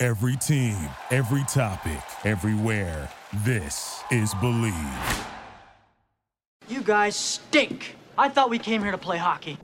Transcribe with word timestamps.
Every 0.00 0.36
team, 0.36 0.78
every 1.10 1.42
topic, 1.48 1.98
everywhere. 2.24 3.10
This 3.44 4.00
is 4.12 4.32
Believe. 4.34 5.26
You 6.68 6.82
guys 6.82 7.16
stink. 7.16 7.96
I 8.16 8.28
thought 8.28 8.48
we 8.48 8.60
came 8.60 8.80
here 8.80 8.92
to 8.92 8.98
play 8.98 9.16
hockey. 9.16 9.58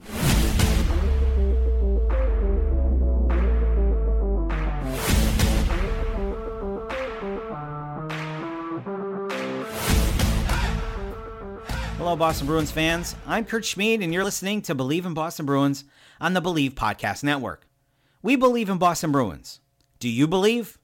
Hello, 11.95 12.17
Boston 12.17 12.47
Bruins 12.47 12.71
fans. 12.71 13.15
I'm 13.25 13.45
Kurt 13.45 13.63
Schmid, 13.63 14.01
and 14.01 14.13
you're 14.13 14.25
listening 14.25 14.61
to 14.63 14.75
Believe 14.75 15.05
in 15.05 15.13
Boston 15.13 15.45
Bruins 15.45 15.85
on 16.19 16.33
the 16.33 16.41
Believe 16.41 16.75
Podcast 16.75 17.23
Network. 17.23 17.65
We 18.21 18.35
believe 18.35 18.67
in 18.67 18.77
Boston 18.77 19.13
Bruins. 19.13 19.61
Do 19.99 20.09
you 20.09 20.27
believe? 20.27 20.77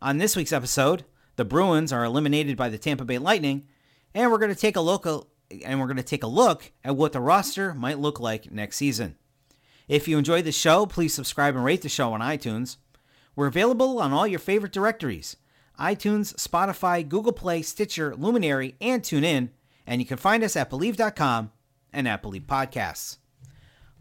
On 0.00 0.18
this 0.18 0.34
week's 0.34 0.52
episode, 0.52 1.04
the 1.36 1.44
Bruins 1.44 1.92
are 1.92 2.04
eliminated 2.04 2.56
by 2.56 2.68
the 2.68 2.78
Tampa 2.78 3.04
Bay 3.04 3.18
Lightning, 3.18 3.66
and 4.14 4.30
we're 4.30 4.38
going 4.38 4.54
to 4.54 4.60
take 4.60 4.76
a 4.76 4.80
look 4.80 5.06
and 5.06 5.80
we're 5.80 5.86
going 5.86 5.96
to 5.96 6.02
take 6.02 6.22
a 6.22 6.28
look 6.28 6.72
at 6.82 6.96
what 6.96 7.12
the 7.12 7.20
roster 7.20 7.74
might 7.74 7.98
look 7.98 8.20
like 8.20 8.50
next 8.50 8.76
season. 8.76 9.16
If 9.86 10.08
you 10.08 10.18
enjoyed 10.18 10.44
the 10.44 10.52
show, 10.52 10.86
please 10.86 11.14
subscribe 11.14 11.54
and 11.54 11.64
rate 11.64 11.82
the 11.82 11.88
show 11.88 12.12
on 12.12 12.20
iTunes. 12.20 12.76
We're 13.36 13.46
available 13.46 13.98
on 13.98 14.12
all 14.12 14.26
your 14.26 14.38
favorite 14.38 14.72
directories: 14.72 15.36
iTunes, 15.78 16.34
Spotify, 16.34 17.06
Google 17.06 17.32
Play, 17.32 17.62
Stitcher, 17.62 18.14
Luminary, 18.16 18.76
and 18.80 19.02
TuneIn. 19.02 19.50
And 19.86 20.00
you 20.00 20.06
can 20.06 20.16
find 20.16 20.42
us 20.42 20.56
at 20.56 20.70
Believe.com 20.70 21.52
and 21.92 22.08
at 22.08 22.22
Believe 22.22 22.46
Podcasts. 22.46 23.18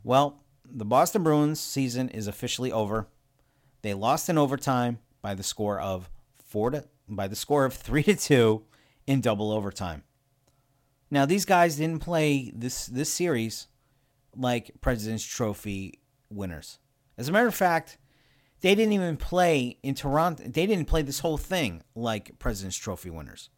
Well, 0.03 0.43
the 0.66 0.86
Boston 0.86 1.23
Bruins 1.23 1.59
season 1.59 2.09
is 2.09 2.27
officially 2.27 2.71
over. 2.71 3.08
They 3.81 3.94
lost 3.94 4.30
in 4.30 4.38
overtime 4.38 5.00
by 5.22 5.36
the 5.36 5.44
score 5.44 5.80
of 5.80 6.09
four 6.44 6.72
to 6.72 6.86
by 7.08 7.28
the 7.28 7.36
score 7.36 7.66
of 7.66 7.73
three 7.88 8.03
to 8.03 8.16
two 8.16 8.64
in 9.06 9.22
double 9.22 9.52
overtime. 9.52 10.03
Now 11.09 11.25
these 11.25 11.45
guys 11.45 11.78
didn't 11.78 12.00
play 12.00 12.52
this 12.55 12.86
this 12.88 13.11
series 13.11 13.67
like 14.36 14.72
President's 14.81 15.25
Trophy 15.25 16.00
winners. 16.30 16.80
As 17.17 17.30
a 17.30 17.31
matter 17.31 17.48
of 17.48 17.55
fact, 17.55 17.98
they 18.61 18.75
didn't 18.75 18.94
even 18.94 19.17
play 19.17 19.78
in 19.83 19.95
Toronto. 19.95 20.44
They 20.44 20.66
didn't 20.66 20.86
play 20.86 21.02
this 21.02 21.20
whole 21.20 21.38
thing 21.38 21.83
like 21.95 22.38
President's 22.39 22.78
Trophy 22.78 23.09
winners. 23.09 23.50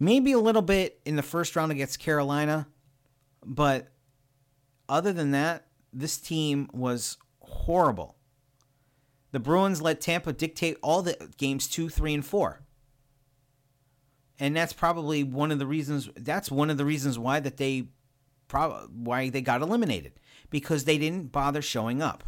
Maybe 0.00 0.32
a 0.32 0.38
little 0.38 0.62
bit 0.62 1.00
in 1.04 1.16
the 1.16 1.22
first 1.22 1.56
round 1.56 1.72
against 1.72 1.98
Carolina, 1.98 2.68
but 3.44 3.88
other 4.88 5.12
than 5.12 5.32
that, 5.32 5.66
this 5.92 6.18
team 6.18 6.68
was 6.72 7.16
horrible. 7.40 8.16
The 9.30 9.40
Bruins 9.40 9.82
let 9.82 10.00
Tampa 10.00 10.32
dictate 10.32 10.78
all 10.82 11.02
the 11.02 11.30
games 11.36 11.68
two, 11.68 11.88
three, 11.88 12.14
and 12.14 12.24
four. 12.24 12.60
And 14.40 14.56
that's 14.56 14.72
probably 14.72 15.24
one 15.24 15.50
of 15.50 15.58
the 15.58 15.66
reasons 15.66 16.08
that's 16.16 16.50
one 16.50 16.70
of 16.70 16.76
the 16.76 16.84
reasons 16.84 17.18
why 17.18 17.40
that 17.40 17.56
they 17.56 17.88
why 18.50 19.28
they 19.28 19.42
got 19.42 19.62
eliminated. 19.62 20.12
Because 20.50 20.84
they 20.84 20.96
didn't 20.96 21.32
bother 21.32 21.60
showing 21.60 22.00
up. 22.00 22.24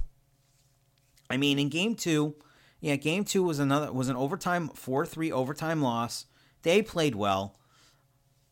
I 1.31 1.37
mean, 1.37 1.59
in 1.59 1.69
game 1.69 1.95
two, 1.95 2.35
yeah, 2.81 2.97
game 2.97 3.25
two 3.25 3.43
was 3.43 3.59
another 3.59 3.93
was 3.93 4.09
an 4.09 4.17
overtime 4.17 4.69
four 4.69 5.07
three 5.07 5.33
overtime 5.33 5.81
loss. 5.81 6.27
They 6.63 6.83
played 6.83 7.15
well. 7.15 7.57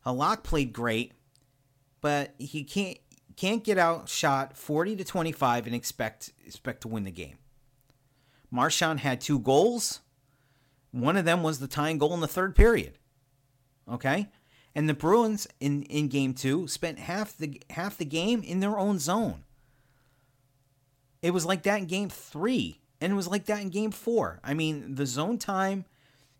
Halak 0.05 0.43
played 0.43 0.73
great, 0.73 1.11
but 2.01 2.33
he 2.39 2.63
can't 2.63 2.97
can't 3.35 3.63
get 3.63 3.77
outshot 3.77 4.57
forty 4.57 4.95
to 4.95 5.03
twenty 5.03 5.33
five 5.33 5.67
and 5.67 5.75
expect 5.75 6.31
expect 6.45 6.81
to 6.81 6.87
win 6.87 7.03
the 7.03 7.11
game. 7.11 7.37
Marchand 8.51 9.01
had 9.01 9.21
two 9.21 9.39
goals. 9.39 10.01
One 10.91 11.17
of 11.17 11.25
them 11.25 11.43
was 11.43 11.59
the 11.59 11.67
tying 11.67 11.97
goal 11.97 12.13
in 12.13 12.19
the 12.19 12.27
third 12.27 12.55
period. 12.55 12.97
Okay? 13.89 14.29
And 14.75 14.87
the 14.87 14.93
Bruins 14.93 15.47
in, 15.59 15.83
in 15.83 16.07
game 16.07 16.33
two 16.33 16.67
spent 16.67 16.99
half 16.99 17.37
the 17.37 17.61
half 17.71 17.97
the 17.97 18.05
game 18.05 18.41
in 18.43 18.59
their 18.59 18.77
own 18.77 18.99
zone. 18.99 19.43
It 21.21 21.31
was 21.31 21.45
like 21.45 21.63
that 21.63 21.79
in 21.79 21.85
game 21.85 22.09
three, 22.09 22.79
and 23.01 23.11
it 23.11 23.15
was 23.15 23.27
like 23.27 23.45
that 23.45 23.61
in 23.61 23.69
game 23.69 23.91
four. 23.91 24.39
I 24.43 24.53
mean, 24.53 24.95
the 24.95 25.05
zone 25.05 25.37
time 25.37 25.85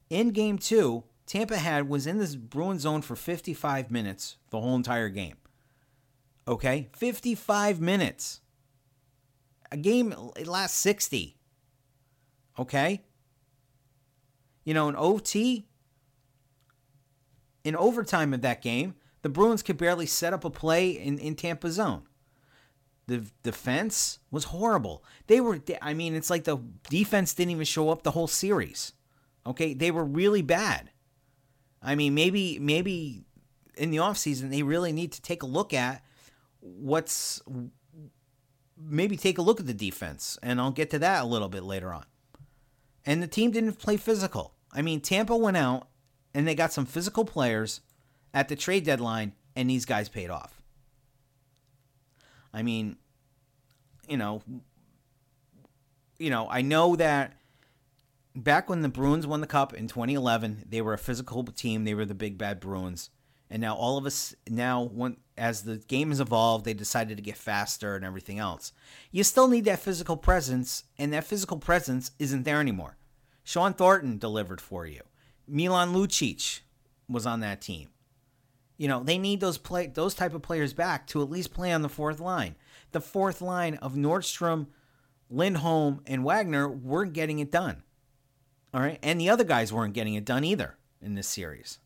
in 0.10 0.30
game 0.30 0.58
two, 0.58 1.04
Tampa 1.26 1.58
had 1.58 1.90
was 1.90 2.08
in 2.08 2.18
this 2.18 2.36
Bruin 2.36 2.80
zone 2.80 3.02
for 3.02 3.16
55 3.16 3.92
minutes 3.92 4.38
the 4.52 4.60
whole 4.60 4.76
entire 4.76 5.10
game. 5.10 5.38
Okay? 6.48 6.90
55 6.96 7.82
minutes. 7.82 8.42
A 9.72 9.78
game 9.78 10.14
it 10.36 10.48
lasts 10.48 10.78
60. 10.80 11.39
Okay? 12.60 13.02
You 14.66 14.74
know, 14.74 14.90
in 14.90 14.96
OT, 14.98 15.66
in 17.64 17.76
overtime 17.76 18.34
of 18.34 18.42
that 18.42 18.62
game, 18.62 18.96
the 19.22 19.30
Bruins 19.30 19.64
could 19.64 19.78
barely 19.78 20.06
set 20.06 20.34
up 20.34 20.46
a 20.46 20.50
play 20.50 20.92
in, 20.92 21.18
in 21.18 21.36
Tampa 21.36 21.72
zone. 21.72 22.04
The 23.08 23.26
defense 23.42 24.20
was 24.30 24.46
horrible. 24.46 25.04
They 25.28 25.42
were, 25.42 25.60
I 25.82 25.94
mean, 25.94 26.14
it's 26.14 26.30
like 26.30 26.44
the 26.44 26.58
defense 26.90 27.34
didn't 27.34 27.52
even 27.52 27.66
show 27.66 27.90
up 27.90 28.04
the 28.04 28.12
whole 28.12 28.28
series. 28.28 28.94
Okay? 29.48 29.74
They 29.74 29.90
were 29.90 30.06
really 30.06 30.42
bad. 30.42 30.92
I 31.82 31.96
mean, 31.96 32.14
maybe, 32.14 32.60
maybe 32.60 33.24
in 33.78 33.90
the 33.90 33.98
offseason, 33.98 34.52
they 34.52 34.64
really 34.64 34.92
need 34.92 35.14
to 35.14 35.22
take 35.22 35.42
a 35.44 35.48
look 35.48 35.74
at 35.74 36.04
what's, 36.60 37.42
maybe 38.78 39.18
take 39.18 39.38
a 39.38 39.42
look 39.42 39.60
at 39.60 39.66
the 39.66 39.74
defense. 39.74 40.38
And 40.44 40.62
I'll 40.62 40.72
get 40.72 40.90
to 40.92 41.00
that 41.00 41.24
a 41.24 41.26
little 41.26 41.50
bit 41.50 41.64
later 41.64 41.92
on. 41.94 42.06
And 43.06 43.24
the 43.24 43.28
team 43.28 43.52
didn't 43.52 43.74
play 43.74 43.98
physical. 43.98 44.54
I 44.72 44.82
mean, 44.82 45.02
Tampa 45.02 45.36
went 45.36 45.58
out 45.58 45.88
and 46.34 46.48
they 46.48 46.56
got 46.56 46.74
some 46.74 46.86
physical 46.86 47.26
players 47.26 47.82
at 48.34 48.50
the 48.50 48.56
trade 48.56 48.86
deadline, 48.86 49.34
and 49.56 49.70
these 49.70 49.86
guys 49.86 50.08
paid 50.08 50.30
off. 50.30 50.62
I 52.54 52.62
mean, 52.62 52.98
you 54.08 54.18
know, 54.18 54.42
you 56.20 56.30
know, 56.30 56.48
I 56.50 56.62
know 56.62 56.96
that 56.96 57.34
back 58.36 58.70
when 58.70 58.82
the 58.82 58.90
Bruins 58.90 59.26
won 59.26 59.42
the 59.42 59.48
cup 59.48 59.74
in 59.74 59.88
2011, 59.88 60.66
they 60.70 60.82
were 60.82 60.94
a 60.94 60.98
physical 60.98 61.44
team. 61.44 61.84
They 61.84 61.94
were 61.94 62.06
the 62.06 62.14
big 62.14 62.38
bad 62.38 62.60
Bruins. 62.60 63.10
And 63.50 63.62
now 63.62 63.76
all 63.76 63.98
of 63.98 64.06
us 64.06 64.36
now 64.48 64.84
when 64.84 65.18
as 65.40 65.64
the 65.64 65.78
game 65.78 66.10
has 66.10 66.20
evolved, 66.20 66.66
they 66.66 66.74
decided 66.74 67.18
to 67.18 67.24
get 67.24 67.38
faster 67.38 67.96
and 67.96 68.06
everything 68.06 68.38
else. 68.38 68.74
You 69.12 69.24
still 69.24 69.48
need 69.48 69.66
that 69.66 69.80
physical 69.80 70.18
presence, 70.18 70.84
and 70.98 71.14
that 71.14 71.24
physical 71.24 71.58
presence 71.58 72.12
isn't 72.20 72.44
there 72.44 72.60
anymore. 72.60 72.98
Shawn 73.44 73.74
Thornton 73.74 74.18
delivered 74.18 74.62
for 74.62 74.86
you. 74.86 75.02
Milan 75.48 75.94
Lucic 75.94 76.60
was 77.08 77.26
on 77.26 77.40
that 77.40 77.62
team. 77.62 77.90
You 78.78 78.88
know, 78.88 79.02
they 79.02 79.18
need 79.18 79.40
those 79.40 79.58
play 79.58 79.88
those 79.88 80.14
type 80.14 80.34
of 80.34 80.42
players 80.42 80.74
back 80.74 81.08
to 81.08 81.22
at 81.22 81.30
least 81.30 81.54
play 81.54 81.72
on 81.72 81.82
the 81.82 81.90
fourth 81.90 82.20
line. 82.20 82.56
The 82.92 83.02
fourth 83.02 83.42
line 83.42 83.76
of 83.76 83.96
Nordstrom, 83.96 84.68
Lindholm, 85.30 86.02
and 86.06 86.24
Wagner 86.24 86.70
weren't 86.70 87.14
getting 87.14 87.40
it 87.40 87.52
done. 87.52 87.84
All 88.74 88.82
right, 88.82 89.00
and 89.02 89.20
the 89.20 89.30
other 89.30 89.44
guys 89.44 89.74
weren't 89.74 89.94
getting 89.94 90.14
it 90.14 90.26
done 90.26 90.44
either 90.44 90.78
in 91.02 91.16
this 91.16 91.28
series. 91.28 91.80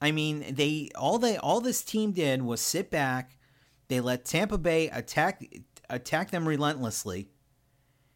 I 0.00 0.12
mean, 0.12 0.54
they 0.54 0.90
all 0.94 1.18
they 1.18 1.36
all 1.36 1.60
this 1.60 1.82
team 1.82 2.12
did 2.12 2.42
was 2.42 2.60
sit 2.60 2.90
back. 2.90 3.36
They 3.88 4.00
let 4.00 4.24
Tampa 4.24 4.58
Bay 4.58 4.88
attack 4.88 5.44
attack 5.88 6.30
them 6.30 6.48
relentlessly. 6.48 7.28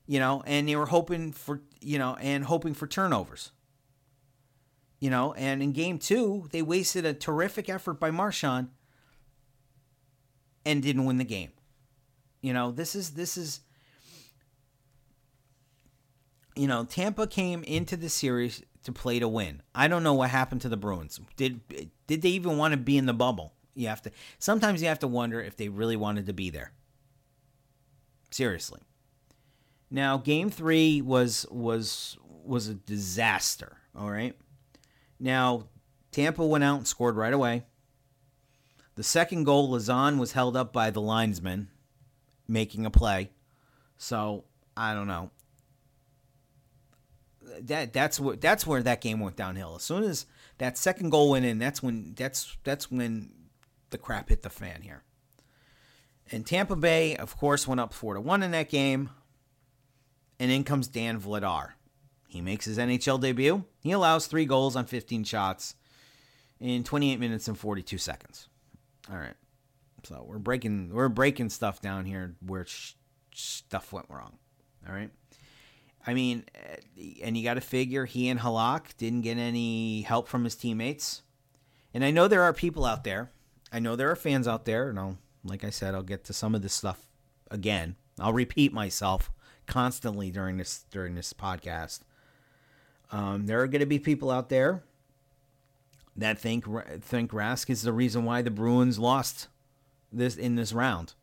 You 0.06 0.18
know, 0.18 0.42
and 0.46 0.68
they 0.68 0.76
were 0.76 0.86
hoping 0.86 1.32
for 1.32 1.62
you 1.80 1.98
know 1.98 2.16
and 2.20 2.44
hoping 2.44 2.74
for 2.74 2.86
turnovers. 2.86 3.52
You 5.00 5.10
know, 5.10 5.34
and 5.34 5.62
in 5.62 5.72
game 5.72 5.98
two, 5.98 6.48
they 6.50 6.62
wasted 6.62 7.04
a 7.04 7.12
terrific 7.12 7.68
effort 7.68 8.00
by 8.00 8.10
Marchand 8.10 8.68
and 10.64 10.82
didn't 10.82 11.04
win 11.04 11.18
the 11.18 11.24
game. 11.24 11.50
You 12.40 12.54
know, 12.54 12.70
this 12.70 12.94
is 12.94 13.10
this 13.10 13.36
is 13.36 13.60
you 16.56 16.68
know, 16.68 16.84
Tampa 16.84 17.26
came 17.26 17.64
into 17.64 17.96
the 17.96 18.08
series 18.08 18.62
to 18.84 18.92
play 18.92 19.18
to 19.18 19.28
win. 19.28 19.62
I 19.74 19.88
don't 19.88 20.02
know 20.02 20.14
what 20.14 20.30
happened 20.30 20.60
to 20.62 20.68
the 20.68 20.76
Bruins. 20.76 21.20
Did 21.36 21.60
did 22.06 22.22
they 22.22 22.30
even 22.30 22.56
want 22.56 22.72
to 22.72 22.78
be 22.78 22.96
in 22.96 23.06
the 23.06 23.14
bubble? 23.14 23.52
You 23.74 23.88
have 23.88 24.02
to 24.02 24.10
sometimes 24.38 24.80
you 24.80 24.88
have 24.88 25.00
to 25.00 25.08
wonder 25.08 25.40
if 25.40 25.56
they 25.56 25.68
really 25.68 25.96
wanted 25.96 26.26
to 26.26 26.32
be 26.32 26.50
there. 26.50 26.72
Seriously. 28.30 28.80
Now, 29.90 30.16
game 30.16 30.50
three 30.50 31.02
was 31.02 31.46
was 31.50 32.16
was 32.44 32.68
a 32.68 32.74
disaster. 32.74 33.78
All 33.96 34.10
right. 34.10 34.36
Now, 35.18 35.68
Tampa 36.10 36.44
went 36.44 36.64
out 36.64 36.78
and 36.78 36.86
scored 36.86 37.16
right 37.16 37.32
away. 37.32 37.64
The 38.96 39.02
second 39.02 39.44
goal, 39.44 39.70
Lauzon 39.70 40.18
was 40.18 40.32
held 40.32 40.56
up 40.56 40.72
by 40.72 40.90
the 40.90 41.00
linesman 41.00 41.68
making 42.46 42.86
a 42.86 42.90
play. 42.90 43.30
So 43.96 44.44
I 44.76 44.94
don't 44.94 45.08
know. 45.08 45.30
That 47.60 47.92
that's 47.92 48.18
what 48.18 48.40
that's 48.40 48.66
where 48.66 48.82
that 48.82 49.00
game 49.00 49.20
went 49.20 49.36
downhill. 49.36 49.76
As 49.76 49.82
soon 49.82 50.04
as 50.04 50.26
that 50.58 50.78
second 50.78 51.10
goal 51.10 51.30
went 51.30 51.44
in, 51.44 51.58
that's 51.58 51.82
when 51.82 52.14
that's 52.14 52.56
that's 52.64 52.90
when 52.90 53.30
the 53.90 53.98
crap 53.98 54.28
hit 54.28 54.42
the 54.42 54.50
fan 54.50 54.82
here. 54.82 55.02
And 56.30 56.46
Tampa 56.46 56.76
Bay, 56.76 57.16
of 57.16 57.36
course, 57.36 57.68
went 57.68 57.80
up 57.80 57.92
four 57.92 58.14
to 58.14 58.20
one 58.20 58.42
in 58.42 58.50
that 58.52 58.70
game. 58.70 59.10
And 60.40 60.50
in 60.50 60.64
comes 60.64 60.88
Dan 60.88 61.20
Vladar. 61.20 61.72
He 62.28 62.40
makes 62.40 62.64
his 62.64 62.78
NHL 62.78 63.20
debut. 63.20 63.64
He 63.80 63.92
allows 63.92 64.26
three 64.26 64.46
goals 64.46 64.74
on 64.74 64.86
15 64.86 65.22
shots 65.22 65.76
in 66.58 66.82
28 66.82 67.20
minutes 67.20 67.46
and 67.46 67.56
42 67.56 67.98
seconds. 67.98 68.48
All 69.10 69.16
right. 69.18 69.34
So 70.02 70.24
we're 70.26 70.38
breaking 70.38 70.90
we're 70.92 71.08
breaking 71.08 71.50
stuff 71.50 71.80
down 71.80 72.04
here 72.04 72.34
where 72.44 72.66
sh- 72.66 72.94
stuff 73.32 73.92
went 73.92 74.06
wrong. 74.10 74.38
All 74.86 74.94
right. 74.94 75.10
I 76.06 76.14
mean, 76.14 76.44
eh, 76.54 77.14
and 77.22 77.36
you 77.36 77.44
got 77.44 77.54
to 77.54 77.60
figure 77.60 78.04
he 78.04 78.28
and 78.28 78.40
Halak 78.40 78.96
didn't 78.96 79.22
get 79.22 79.38
any 79.38 80.02
help 80.02 80.28
from 80.28 80.44
his 80.44 80.54
teammates. 80.54 81.22
And 81.92 82.04
I 82.04 82.10
know 82.10 82.28
there 82.28 82.42
are 82.42 82.52
people 82.52 82.84
out 82.84 83.04
there. 83.04 83.30
I 83.72 83.78
know 83.78 83.96
there 83.96 84.10
are 84.10 84.16
fans 84.16 84.46
out 84.46 84.64
there. 84.64 84.90
And 84.90 84.98
I'll, 84.98 85.18
like 85.44 85.64
I 85.64 85.70
said, 85.70 85.94
I'll 85.94 86.02
get 86.02 86.24
to 86.24 86.32
some 86.32 86.54
of 86.54 86.62
this 86.62 86.74
stuff 86.74 87.06
again. 87.50 87.96
I'll 88.18 88.32
repeat 88.32 88.72
myself 88.72 89.30
constantly 89.66 90.30
during 90.30 90.56
this 90.56 90.84
during 90.90 91.14
this 91.14 91.32
podcast. 91.32 92.00
Um, 93.10 93.46
there 93.46 93.60
are 93.60 93.66
going 93.66 93.80
to 93.80 93.86
be 93.86 93.98
people 93.98 94.30
out 94.30 94.48
there 94.48 94.82
that 96.16 96.38
think 96.38 96.64
think 97.00 97.30
Rask 97.30 97.70
is 97.70 97.82
the 97.82 97.92
reason 97.92 98.24
why 98.24 98.42
the 98.42 98.50
Bruins 98.50 98.98
lost 98.98 99.48
this 100.12 100.36
in 100.36 100.54
this 100.54 100.72
round. 100.72 101.14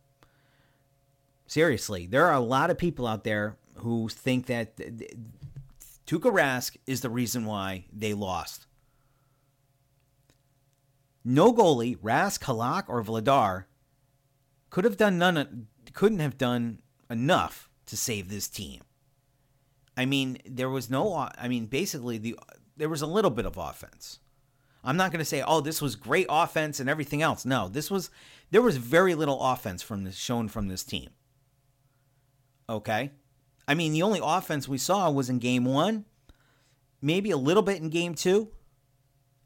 Seriously, 1.47 2.05
there 2.05 2.25
are 2.27 2.33
a 2.33 2.39
lot 2.39 2.69
of 2.69 2.77
people 2.77 3.05
out 3.05 3.23
there 3.23 3.57
who 3.81 4.09
think 4.09 4.47
that 4.47 4.77
Tuukka 6.07 6.31
Rask 6.31 6.77
is 6.87 7.01
the 7.01 7.09
reason 7.09 7.45
why 7.45 7.85
they 7.91 8.13
lost. 8.13 8.65
No 11.23 11.53
goalie, 11.53 11.97
Rask, 11.97 12.41
Halak, 12.43 12.85
or 12.87 13.03
Vladar 13.03 13.65
could 14.69 14.85
have 14.85 14.97
done 14.97 15.17
none 15.17 15.67
couldn't 15.93 16.19
have 16.19 16.37
done 16.37 16.79
enough 17.09 17.69
to 17.85 17.97
save 17.97 18.29
this 18.29 18.47
team. 18.47 18.81
I 19.97 20.05
mean, 20.05 20.39
there 20.45 20.69
was 20.69 20.89
no 20.89 21.13
I 21.37 21.47
mean, 21.47 21.65
basically 21.65 22.17
the 22.17 22.37
there 22.75 22.89
was 22.89 23.01
a 23.01 23.07
little 23.07 23.31
bit 23.31 23.45
of 23.45 23.57
offense. 23.57 24.19
I'm 24.83 24.97
not 24.97 25.11
going 25.11 25.19
to 25.19 25.25
say, 25.25 25.43
"Oh, 25.45 25.61
this 25.61 25.81
was 25.81 25.95
great 25.95 26.25
offense 26.29 26.79
and 26.79 26.89
everything 26.89 27.21
else." 27.21 27.45
No, 27.45 27.67
this 27.67 27.91
was 27.91 28.09
there 28.49 28.61
was 28.61 28.77
very 28.77 29.13
little 29.13 29.41
offense 29.41 29.83
from 29.83 30.03
this 30.03 30.15
shown 30.15 30.47
from 30.47 30.67
this 30.67 30.83
team. 30.83 31.11
Okay? 32.67 33.11
I 33.67 33.73
mean, 33.73 33.93
the 33.93 34.03
only 34.03 34.19
offense 34.21 34.67
we 34.67 34.77
saw 34.77 35.09
was 35.09 35.29
in 35.29 35.39
game 35.39 35.65
1, 35.65 36.05
maybe 37.01 37.31
a 37.31 37.37
little 37.37 37.63
bit 37.63 37.81
in 37.81 37.89
game 37.89 38.15
2, 38.15 38.47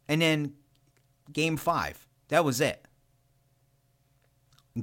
and 0.08 0.22
then 0.22 0.54
game 1.32 1.58
5. 1.58 2.08
That 2.30 2.46
was 2.46 2.62
it. 2.62 2.86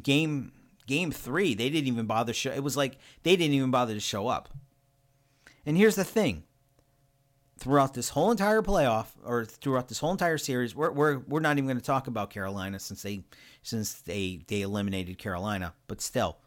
Game 0.02 0.52
game 0.86 1.10
3, 1.12 1.54
they 1.54 1.70
didn't 1.70 1.88
even 1.88 2.06
bother 2.06 2.32
show 2.32 2.50
it 2.50 2.62
was 2.62 2.76
like 2.76 2.98
they 3.22 3.36
didn't 3.36 3.54
even 3.54 3.70
bother 3.70 3.94
to 3.94 4.00
show 4.00 4.28
up. 4.28 4.48
And 5.64 5.76
here's 5.76 5.94
the 5.96 6.04
thing. 6.04 6.44
Throughout 7.58 7.94
this 7.94 8.08
whole 8.08 8.32
entire 8.32 8.62
playoff 8.62 9.08
or 9.24 9.44
throughout 9.44 9.88
this 9.88 10.00
whole 10.00 10.10
entire 10.10 10.38
series, 10.38 10.74
we're 10.74 10.90
we're, 10.90 11.18
we're 11.18 11.40
not 11.40 11.58
even 11.58 11.66
going 11.66 11.76
to 11.76 11.84
talk 11.84 12.08
about 12.08 12.30
Carolina 12.30 12.80
since 12.80 13.02
they 13.02 13.22
since 13.62 13.94
they 14.00 14.40
they 14.48 14.62
eliminated 14.62 15.18
Carolina, 15.18 15.74
but 15.86 16.00
still 16.00 16.38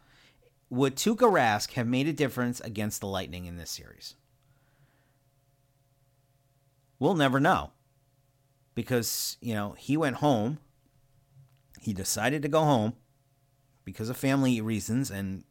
would 0.68 0.96
Tuukka 0.96 1.30
Rask 1.30 1.72
have 1.72 1.86
made 1.86 2.08
a 2.08 2.12
difference 2.12 2.60
against 2.60 3.00
the 3.00 3.06
Lightning 3.06 3.46
in 3.46 3.56
this 3.56 3.70
series? 3.70 4.14
We'll 6.98 7.14
never 7.14 7.38
know. 7.38 7.72
Because, 8.74 9.36
you 9.40 9.54
know, 9.54 9.74
he 9.78 9.96
went 9.96 10.16
home. 10.16 10.58
He 11.80 11.92
decided 11.92 12.42
to 12.42 12.48
go 12.48 12.60
home 12.60 12.94
because 13.84 14.08
of 14.08 14.16
family 14.16 14.60
reasons. 14.60 15.10
And 15.10 15.44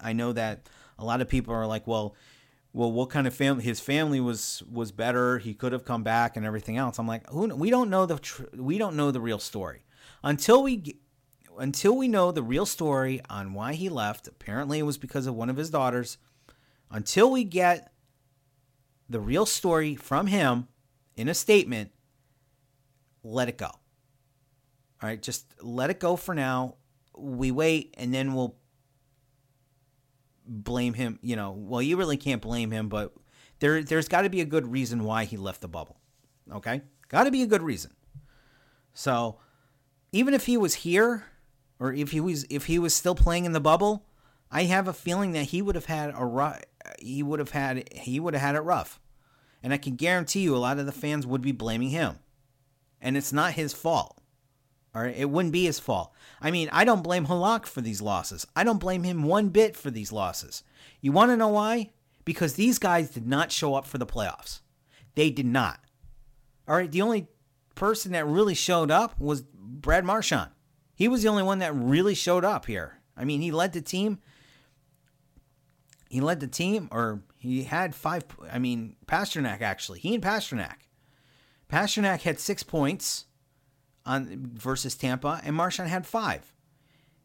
I 0.00 0.12
know 0.12 0.32
that 0.32 0.68
a 0.98 1.04
lot 1.04 1.20
of 1.20 1.28
people 1.28 1.54
are 1.54 1.66
like, 1.66 1.86
well, 1.86 2.16
well, 2.72 2.90
what 2.90 3.10
kind 3.10 3.28
of 3.28 3.34
family? 3.34 3.62
His 3.62 3.78
family 3.78 4.18
was 4.18 4.62
was 4.68 4.90
better. 4.90 5.38
He 5.38 5.54
could 5.54 5.72
have 5.72 5.84
come 5.84 6.02
back 6.02 6.36
and 6.36 6.44
everything 6.44 6.76
else. 6.76 6.98
I'm 6.98 7.06
like, 7.06 7.28
who? 7.30 7.54
We 7.54 7.70
don't 7.70 7.88
know 7.88 8.04
the 8.04 8.18
tr- 8.18 8.42
we 8.56 8.78
don't 8.78 8.96
know 8.96 9.12
the 9.12 9.20
real 9.20 9.38
story 9.38 9.84
until 10.24 10.64
we 10.64 10.96
until 11.58 11.96
we 11.96 12.08
know 12.08 12.32
the 12.32 12.42
real 12.42 12.66
story 12.66 13.20
on 13.28 13.54
why 13.54 13.74
he 13.74 13.88
left, 13.88 14.28
apparently 14.28 14.78
it 14.78 14.82
was 14.82 14.98
because 14.98 15.26
of 15.26 15.34
one 15.34 15.50
of 15.50 15.56
his 15.56 15.70
daughters, 15.70 16.18
until 16.90 17.30
we 17.30 17.44
get 17.44 17.92
the 19.08 19.20
real 19.20 19.46
story 19.46 19.94
from 19.94 20.26
him 20.26 20.68
in 21.16 21.28
a 21.28 21.34
statement, 21.34 21.90
let 23.22 23.48
it 23.48 23.58
go. 23.58 23.66
All 23.66 25.08
right, 25.08 25.20
just 25.20 25.46
let 25.60 25.90
it 25.90 26.00
go 26.00 26.16
for 26.16 26.34
now. 26.34 26.76
We 27.16 27.50
wait 27.50 27.94
and 27.98 28.12
then 28.12 28.34
we'll 28.34 28.56
blame 30.46 30.94
him, 30.94 31.18
you 31.22 31.36
know, 31.36 31.52
well 31.52 31.82
you 31.82 31.96
really 31.96 32.16
can't 32.16 32.42
blame 32.42 32.70
him, 32.70 32.88
but 32.88 33.14
there 33.60 33.82
there's 33.82 34.08
got 34.08 34.22
to 34.22 34.30
be 34.30 34.40
a 34.40 34.44
good 34.44 34.70
reason 34.70 35.04
why 35.04 35.24
he 35.24 35.36
left 35.36 35.60
the 35.60 35.68
bubble. 35.68 35.98
Okay? 36.52 36.82
Got 37.08 37.24
to 37.24 37.30
be 37.30 37.42
a 37.42 37.46
good 37.46 37.62
reason. 37.62 37.92
So, 38.92 39.38
even 40.12 40.34
if 40.34 40.46
he 40.46 40.56
was 40.56 40.74
here, 40.74 41.24
or 41.78 41.92
if 41.92 42.10
he 42.10 42.20
was 42.20 42.44
if 42.50 42.66
he 42.66 42.78
was 42.78 42.94
still 42.94 43.14
playing 43.14 43.44
in 43.44 43.52
the 43.52 43.60
bubble, 43.60 44.06
I 44.50 44.64
have 44.64 44.88
a 44.88 44.92
feeling 44.92 45.32
that 45.32 45.46
he 45.46 45.62
would 45.62 45.74
have 45.74 45.86
had 45.86 46.12
a 46.16 46.24
rough, 46.24 46.62
he 47.00 47.22
would 47.22 47.38
have 47.38 47.50
had 47.50 47.88
he 47.92 48.20
would 48.20 48.34
have 48.34 48.42
had 48.42 48.54
it 48.54 48.60
rough. 48.60 49.00
And 49.62 49.72
I 49.72 49.78
can 49.78 49.96
guarantee 49.96 50.40
you 50.40 50.54
a 50.54 50.58
lot 50.58 50.78
of 50.78 50.86
the 50.86 50.92
fans 50.92 51.26
would 51.26 51.40
be 51.40 51.52
blaming 51.52 51.88
him. 51.88 52.18
And 53.00 53.16
it's 53.16 53.32
not 53.32 53.54
his 53.54 53.72
fault. 53.72 54.20
All 54.94 55.02
right, 55.02 55.16
it 55.16 55.28
wouldn't 55.28 55.52
be 55.52 55.64
his 55.64 55.80
fault. 55.80 56.12
I 56.40 56.50
mean, 56.50 56.68
I 56.70 56.84
don't 56.84 57.02
blame 57.02 57.26
Halak 57.26 57.66
for 57.66 57.80
these 57.80 58.00
losses. 58.00 58.46
I 58.54 58.62
don't 58.62 58.78
blame 58.78 59.02
him 59.02 59.24
one 59.24 59.48
bit 59.48 59.74
for 59.74 59.90
these 59.90 60.12
losses. 60.12 60.62
You 61.00 61.10
want 61.10 61.32
to 61.32 61.36
know 61.36 61.48
why? 61.48 61.90
Because 62.24 62.54
these 62.54 62.78
guys 62.78 63.10
did 63.10 63.26
not 63.26 63.50
show 63.50 63.74
up 63.74 63.86
for 63.86 63.98
the 63.98 64.06
playoffs. 64.06 64.60
They 65.16 65.30
did 65.30 65.46
not. 65.46 65.80
All 66.68 66.76
right, 66.76 66.90
the 66.90 67.02
only 67.02 67.26
person 67.74 68.12
that 68.12 68.26
really 68.26 68.54
showed 68.54 68.90
up 68.90 69.18
was 69.18 69.42
Brad 69.42 70.04
Marchand. 70.04 70.50
He 70.94 71.08
was 71.08 71.22
the 71.22 71.28
only 71.28 71.42
one 71.42 71.58
that 71.58 71.74
really 71.74 72.14
showed 72.14 72.44
up 72.44 72.66
here. 72.66 73.00
I 73.16 73.24
mean, 73.24 73.40
he 73.40 73.50
led 73.50 73.72
the 73.72 73.80
team. 73.80 74.18
He 76.08 76.20
led 76.20 76.40
the 76.40 76.46
team, 76.46 76.88
or 76.92 77.22
he 77.38 77.64
had 77.64 77.94
five. 77.94 78.24
I 78.50 78.58
mean, 78.58 78.96
Pastrnak 79.06 79.60
actually. 79.60 79.98
He 80.00 80.14
and 80.14 80.22
Pastrnak. 80.22 80.76
Pastrnak 81.68 82.22
had 82.22 82.38
six 82.38 82.62
points 82.62 83.24
on 84.06 84.50
versus 84.54 84.94
Tampa, 84.94 85.40
and 85.44 85.56
Marchand 85.56 85.88
had 85.88 86.06
five. 86.06 86.52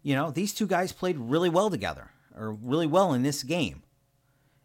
You 0.02 0.16
know, 0.16 0.32
these 0.32 0.54
two 0.54 0.66
guys 0.66 0.92
played 0.92 1.18
really 1.18 1.50
well 1.50 1.70
together, 1.70 2.12
or 2.36 2.54
really 2.54 2.88
well 2.88 3.14
in 3.14 3.22
this 3.22 3.44
game. 3.44 3.84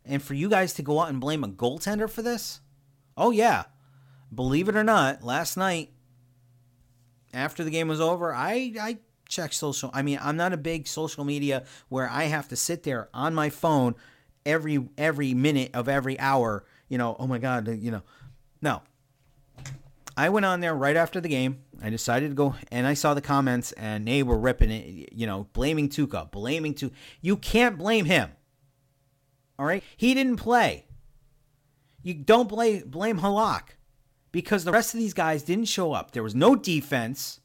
And 0.05 0.23
for 0.23 0.35
you 0.35 0.49
guys 0.49 0.75
to 0.75 0.83
go 0.83 1.01
out 1.01 1.09
and 1.09 1.21
blame 1.21 1.45
a 1.45 1.49
goaltender 1.49 2.09
for 2.09 2.23
this? 2.23 2.61
Oh 3.17 3.31
yeah. 3.31 3.65
Believe 4.35 4.69
it 4.69 4.77
or 4.77 4.85
not, 4.85 5.23
last 5.23 5.57
night 5.57 5.94
after 7.35 7.64
the 7.64 7.71
game 7.71 7.88
was 7.88 8.00
over, 8.00 8.35
I 8.35 8.73
I 8.81 8.99
checked 9.29 9.55
social. 9.55 9.91
I 9.93 10.03
mean, 10.03 10.19
I'm 10.23 10.37
not 10.37 10.53
a 10.53 10.57
big 10.57 10.87
social 10.87 11.25
media 11.25 11.64
where 11.88 12.09
I 12.09 12.25
have 12.25 12.49
to 12.49 12.57
sit 12.57 12.83
there 12.83 13.09
on 13.12 13.35
my 13.35 13.50
phone 13.50 13.95
every 14.47 14.88
every 14.97 15.35
minute 15.35 15.71
of 15.75 15.88
every 15.88 16.19
hour. 16.19 16.64
You 16.88 16.99
know, 16.99 17.17
oh 17.19 17.26
my 17.26 17.38
god, 17.38 17.69
you 17.69 17.91
know, 17.91 18.03
no. 18.62 18.83
I 20.17 20.29
went 20.29 20.47
on 20.47 20.61
there 20.61 20.75
right 20.75 20.95
after 20.95 21.21
the 21.21 21.29
game. 21.29 21.64
I 21.83 21.91
decided 21.91 22.29
to 22.29 22.35
go, 22.35 22.55
and 22.71 22.87
I 22.87 22.95
saw 22.95 23.14
the 23.14 23.21
comments, 23.21 23.73
and 23.73 24.07
they 24.07 24.23
were 24.23 24.38
ripping 24.38 24.71
it. 24.71 25.12
You 25.12 25.26
know, 25.26 25.49
blaming 25.53 25.88
Tuukka, 25.88 26.31
blaming 26.31 26.75
Tu. 26.75 26.93
You 27.21 27.37
can't 27.37 27.76
blame 27.76 28.05
him. 28.05 28.31
All 29.59 29.67
right, 29.67 29.83
he 29.97 30.14
didn't 30.14 30.37
play. 30.37 30.87
You 32.03 32.14
don't 32.14 32.49
blame 32.49 32.85
blame 32.87 33.19
Halak 33.19 33.75
because 34.35 34.64
the 34.64 34.73
rest 34.73 34.93
of 34.95 34.99
these 34.99 35.14
guys 35.14 35.45
didn't 35.45 35.67
show 35.67 35.93
up. 35.93 36.11
There 36.11 36.23
was 36.25 36.35
no 36.35 36.57
defense. 36.57 37.38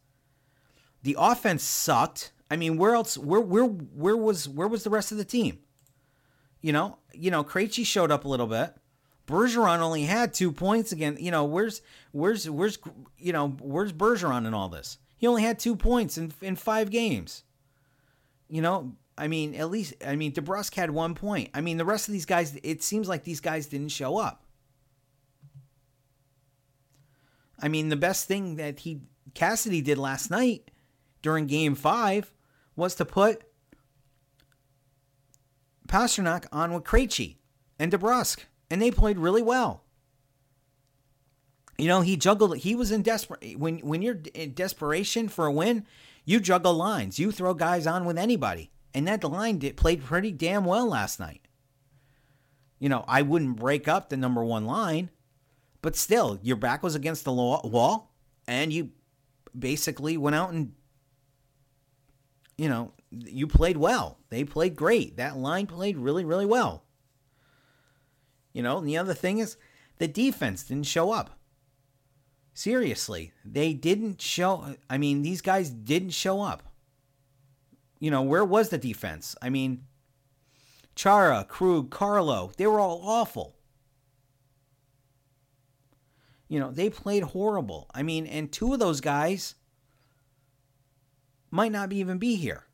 The 1.03 1.15
offense 1.19 1.62
sucked. 1.62 2.31
I 2.50 2.55
mean, 2.55 2.77
where 2.77 2.96
else? 2.96 3.15
Where 3.15 3.39
where 3.39 3.65
where 3.65 4.17
was 4.17 4.50
where 4.50 4.67
was 4.67 4.84
the 4.84 4.89
rest 4.89 5.12
of 5.12 5.19
the 5.19 5.24
team? 5.24 5.60
You 6.62 6.74
know, 6.74 6.98
you 7.13 7.29
know, 7.29 7.43
Krejci 7.43 7.86
showed 7.86 8.10
up 8.10 8.25
a 8.25 8.27
little 8.27 8.48
bit. 8.48 8.74
Bergeron 9.27 9.81
only 9.81 10.05
had 10.05 10.34
two 10.34 10.51
points 10.51 10.91
again. 10.91 11.15
You 11.19 11.29
know, 11.29 11.46
where's 11.46 11.84
where's 12.12 12.50
where's 12.50 12.79
you 13.19 13.34
know 13.34 13.50
where's 13.62 13.93
Bergeron 13.93 14.48
in 14.48 14.55
all 14.55 14.67
this? 14.67 14.98
He 15.15 15.27
only 15.27 15.43
had 15.43 15.60
two 15.60 15.75
points 15.75 16.17
in 16.17 16.34
in 16.41 16.55
five 16.55 16.89
games. 16.89 17.43
You 18.50 18.63
know, 18.63 18.96
I 19.15 19.27
mean, 19.27 19.53
at 19.53 19.69
least 19.69 19.93
I 20.03 20.15
mean 20.15 20.31
DeBrusk 20.31 20.74
had 20.74 20.89
one 20.89 21.13
point. 21.13 21.51
I 21.53 21.62
mean, 21.62 21.77
the 21.77 21.86
rest 21.86 22.08
of 22.08 22.13
these 22.13 22.25
guys, 22.25 22.58
it 22.63 22.81
seems 22.81 23.08
like 23.08 23.25
these 23.25 23.41
guys 23.41 23.67
didn't 23.67 23.89
show 23.89 24.17
up. 24.17 24.43
I 27.62 27.68
mean, 27.68 27.89
the 27.89 27.96
best 27.96 28.28
thing 28.28 28.56
that 28.56 28.80
he 28.80 29.01
Cassidy 29.34 29.82
did 29.82 29.98
last 29.98 30.32
night 30.32 30.72
during 31.22 31.48
Game 31.48 31.75
Five 31.75 32.34
was 32.75 32.96
to 32.96 33.06
put 33.06 33.44
Pastrnak 35.88 36.46
on 36.51 36.74
with 36.74 36.84
Krejci 36.84 37.38
and 37.78 37.92
DeBrusk, 37.92 38.46
and 38.70 38.82
they 38.82 38.92
played 38.92 39.18
really 39.18 39.42
well. 39.42 39.84
You 41.78 41.88
know, 41.88 42.01
he 42.01 42.18
juggled. 42.18 42.58
He 42.58 42.75
was 42.75 42.92
in 42.92 43.01
desperate. 43.01 43.58
When 43.58 43.80
when 43.80 44.01
you're 44.01 44.20
in 44.34 44.54
desperation 44.54 45.30
for 45.30 45.46
a 45.46 45.51
win, 45.51 45.86
you 46.25 46.39
juggle 46.39 46.74
lines. 46.74 47.20
You 47.20 47.32
throw 47.32 47.54
guys 47.54 47.88
on 47.88 48.06
with 48.06 48.18
anybody, 48.18 48.70
and 48.94 49.08
that 49.08 49.24
line 49.24 49.60
did, 49.60 49.78
played 49.78 50.04
pretty 50.04 50.32
damn 50.32 50.66
well 50.66 50.88
last 50.88 51.20
night. 51.20 51.42
You 52.80 52.89
know, 52.89 53.04
I 53.08 53.22
wouldn't 53.22 53.58
break 53.58 53.88
up 53.88 54.10
the 54.10 54.18
number 54.18 54.44
one 54.44 54.66
line, 54.66 55.10
but 55.81 55.95
still, 55.95 56.39
your 56.41 56.57
back 56.57 56.83
was 56.83 56.95
against 56.95 57.24
the 57.24 57.33
wall, 57.33 58.12
and 58.48 58.74
you 58.74 58.91
basically 59.57 60.17
went 60.17 60.36
out 60.36 60.51
and, 60.51 60.74
you 62.57 62.67
know, 62.69 62.91
you 63.12 63.48
played 63.48 63.77
well. 63.77 64.19
They 64.29 64.43
played 64.43 64.75
great. 64.75 65.17
That 65.17 65.38
line 65.38 65.65
played 65.65 65.98
really, 65.98 66.25
really 66.25 66.45
well. 66.45 66.83
You 68.53 68.62
know, 68.63 68.77
and 68.79 68.88
the 68.88 68.98
other 68.98 69.13
thing 69.13 69.39
is 69.39 69.57
the 69.98 70.07
defense 70.07 70.63
didn't 70.63 70.86
show 70.86 71.12
up. 71.12 71.39
Seriously, 72.53 73.31
they 73.45 73.74
didn't 73.74 74.21
show. 74.21 74.75
I 74.89 74.98
mean, 74.98 75.21
these 75.21 75.41
guys 75.41 75.69
didn't 75.69 76.09
show 76.09 76.41
up. 76.41 76.63
You 78.00 78.12
know, 78.12 78.21
where 78.21 78.43
was 78.43 78.69
the 78.69 78.77
defense? 78.77 79.36
I 79.41 79.50
mean, 79.50 79.86
Chara, 80.95 81.45
Krug, 81.48 81.89
Carlo, 81.89 82.51
they 82.57 82.67
were 82.67 82.79
all 82.79 83.01
awful. 83.03 83.55
You 86.50 86.60
know, 86.60 86.72
they 86.72 86.89
played 86.89 87.24
horrible. 87.24 87.89
I 87.94 88.03
mean, 88.03 88.25
and 88.25 88.51
two 88.51 88.74
of 88.74 88.79
those 88.79 89.00
guys 89.00 89.56
might 91.51 91.72
not 91.72 91.94
even 91.94 92.18
be 92.18 92.36
here. 92.36 92.65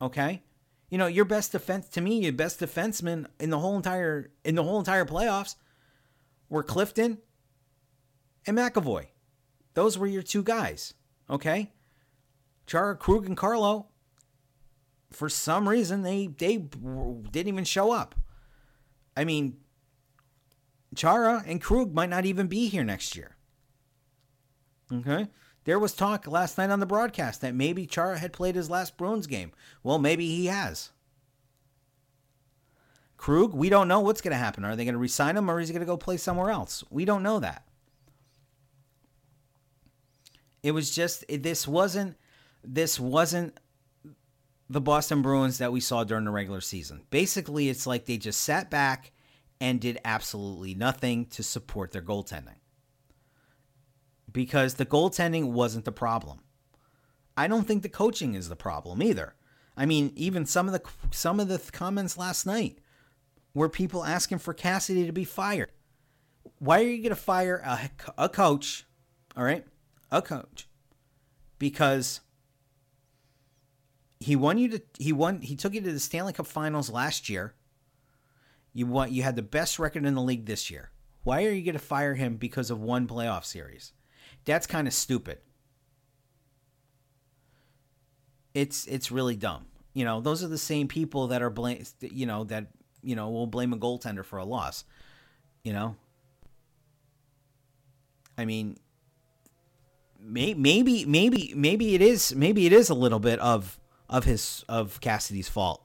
Okay? 0.00 0.42
You 0.88 0.96
know, 0.96 1.08
your 1.08 1.24
best 1.24 1.52
defense 1.52 1.88
to 1.90 2.00
me, 2.00 2.20
your 2.20 2.32
best 2.32 2.60
defenseman 2.60 3.26
in 3.38 3.50
the 3.50 3.58
whole 3.58 3.76
entire 3.76 4.30
in 4.44 4.54
the 4.54 4.62
whole 4.62 4.78
entire 4.78 5.04
playoffs 5.04 5.56
were 6.48 6.62
Clifton 6.62 7.18
and 8.46 8.56
McAvoy. 8.56 9.06
Those 9.74 9.98
were 9.98 10.06
your 10.06 10.22
two 10.22 10.42
guys, 10.42 10.94
okay? 11.28 11.72
Chara, 12.66 12.96
Krug, 12.96 13.26
and 13.26 13.36
Carlo. 13.36 13.88
For 15.10 15.28
some 15.28 15.68
reason, 15.68 16.02
they 16.02 16.28
they 16.28 16.56
didn't 16.56 17.48
even 17.48 17.64
show 17.64 17.92
up. 17.92 18.14
I 19.16 19.24
mean, 19.24 19.58
Chara 20.94 21.42
and 21.46 21.60
Krug 21.60 21.94
might 21.94 22.10
not 22.10 22.24
even 22.24 22.46
be 22.46 22.68
here 22.68 22.84
next 22.84 23.16
year. 23.16 23.36
Okay. 24.92 25.28
There 25.64 25.78
was 25.78 25.92
talk 25.92 26.26
last 26.26 26.56
night 26.56 26.70
on 26.70 26.80
the 26.80 26.86
broadcast 26.86 27.42
that 27.42 27.54
maybe 27.54 27.86
Chara 27.86 28.18
had 28.18 28.32
played 28.32 28.54
his 28.54 28.70
last 28.70 28.96
Bruins 28.96 29.26
game. 29.26 29.52
Well, 29.82 29.98
maybe 29.98 30.26
he 30.26 30.46
has. 30.46 30.92
Krug, 33.18 33.52
we 33.52 33.68
don't 33.68 33.88
know 33.88 34.00
what's 34.00 34.20
going 34.20 34.32
to 34.32 34.38
happen. 34.38 34.64
Are 34.64 34.76
they 34.76 34.84
going 34.84 34.94
to 34.94 34.98
resign 34.98 35.36
him 35.36 35.50
or 35.50 35.60
is 35.60 35.68
he 35.68 35.74
going 35.74 35.84
to 35.84 35.86
go 35.86 35.96
play 35.96 36.16
somewhere 36.16 36.50
else? 36.50 36.84
We 36.88 37.04
don't 37.04 37.22
know 37.22 37.40
that. 37.40 37.64
It 40.62 40.70
was 40.70 40.94
just 40.94 41.24
this 41.28 41.68
wasn't 41.68 42.16
this 42.64 42.98
wasn't 42.98 43.58
the 44.70 44.80
Boston 44.80 45.22
Bruins 45.22 45.58
that 45.58 45.72
we 45.72 45.80
saw 45.80 46.04
during 46.04 46.24
the 46.24 46.30
regular 46.30 46.60
season. 46.60 47.02
Basically, 47.10 47.68
it's 47.68 47.86
like 47.86 48.06
they 48.06 48.18
just 48.18 48.40
sat 48.40 48.70
back 48.70 49.12
and 49.60 49.80
did 49.80 49.98
absolutely 50.04 50.74
nothing 50.74 51.26
to 51.26 51.42
support 51.42 51.92
their 51.92 52.02
goaltending. 52.02 52.60
Because 54.30 54.74
the 54.74 54.86
goaltending 54.86 55.52
wasn't 55.52 55.84
the 55.84 55.92
problem. 55.92 56.40
I 57.36 57.48
don't 57.48 57.66
think 57.66 57.82
the 57.82 57.88
coaching 57.88 58.34
is 58.34 58.48
the 58.48 58.56
problem 58.56 59.02
either. 59.02 59.34
I 59.76 59.86
mean, 59.86 60.12
even 60.16 60.44
some 60.44 60.66
of 60.66 60.72
the 60.72 60.82
some 61.12 61.38
of 61.38 61.48
the 61.48 61.58
comments 61.72 62.18
last 62.18 62.46
night 62.46 62.78
were 63.54 63.68
people 63.68 64.04
asking 64.04 64.38
for 64.38 64.52
Cassidy 64.52 65.06
to 65.06 65.12
be 65.12 65.24
fired. 65.24 65.70
Why 66.58 66.80
are 66.80 66.88
you 66.88 66.98
going 66.98 67.10
to 67.10 67.16
fire 67.16 67.62
a, 67.64 67.90
a 68.18 68.28
coach, 68.28 68.86
all 69.36 69.44
right, 69.44 69.64
a 70.10 70.20
coach 70.20 70.68
because 71.58 72.20
he 74.20 74.36
won 74.36 74.58
you 74.58 74.68
to 74.68 74.82
he 74.98 75.12
won 75.12 75.40
he 75.40 75.56
took 75.56 75.74
you 75.74 75.80
to 75.80 75.92
the 75.92 76.00
Stanley 76.00 76.32
Cup 76.32 76.46
Finals 76.46 76.90
last 76.90 77.28
year. 77.28 77.54
You 78.78 78.86
want 78.86 79.10
you 79.10 79.24
had 79.24 79.34
the 79.34 79.42
best 79.42 79.80
record 79.80 80.06
in 80.06 80.14
the 80.14 80.22
league 80.22 80.46
this 80.46 80.70
year. 80.70 80.92
Why 81.24 81.44
are 81.44 81.50
you 81.50 81.64
going 81.64 81.72
to 81.72 81.80
fire 81.80 82.14
him 82.14 82.36
because 82.36 82.70
of 82.70 82.80
one 82.80 83.08
playoff 83.08 83.44
series? 83.44 83.92
That's 84.44 84.68
kind 84.68 84.86
of 84.86 84.94
stupid. 84.94 85.38
It's 88.54 88.86
it's 88.86 89.10
really 89.10 89.34
dumb. 89.34 89.66
You 89.94 90.04
know, 90.04 90.20
those 90.20 90.44
are 90.44 90.46
the 90.46 90.56
same 90.56 90.86
people 90.86 91.26
that 91.26 91.42
are 91.42 91.50
blame 91.50 91.82
you 92.02 92.24
know 92.24 92.44
that 92.44 92.68
you 93.02 93.16
know 93.16 93.28
will 93.30 93.48
blame 93.48 93.72
a 93.72 93.76
goaltender 93.76 94.24
for 94.24 94.36
a 94.36 94.44
loss. 94.44 94.84
You 95.64 95.72
know, 95.72 95.96
I 98.38 98.44
mean, 98.44 98.76
maybe 100.20 101.04
maybe 101.04 101.52
maybe 101.56 101.96
it 101.96 102.00
is 102.00 102.32
maybe 102.32 102.64
it 102.64 102.72
is 102.72 102.90
a 102.90 102.94
little 102.94 103.18
bit 103.18 103.40
of 103.40 103.80
of 104.08 104.22
his 104.22 104.64
of 104.68 105.00
Cassidy's 105.00 105.48
fault. 105.48 105.84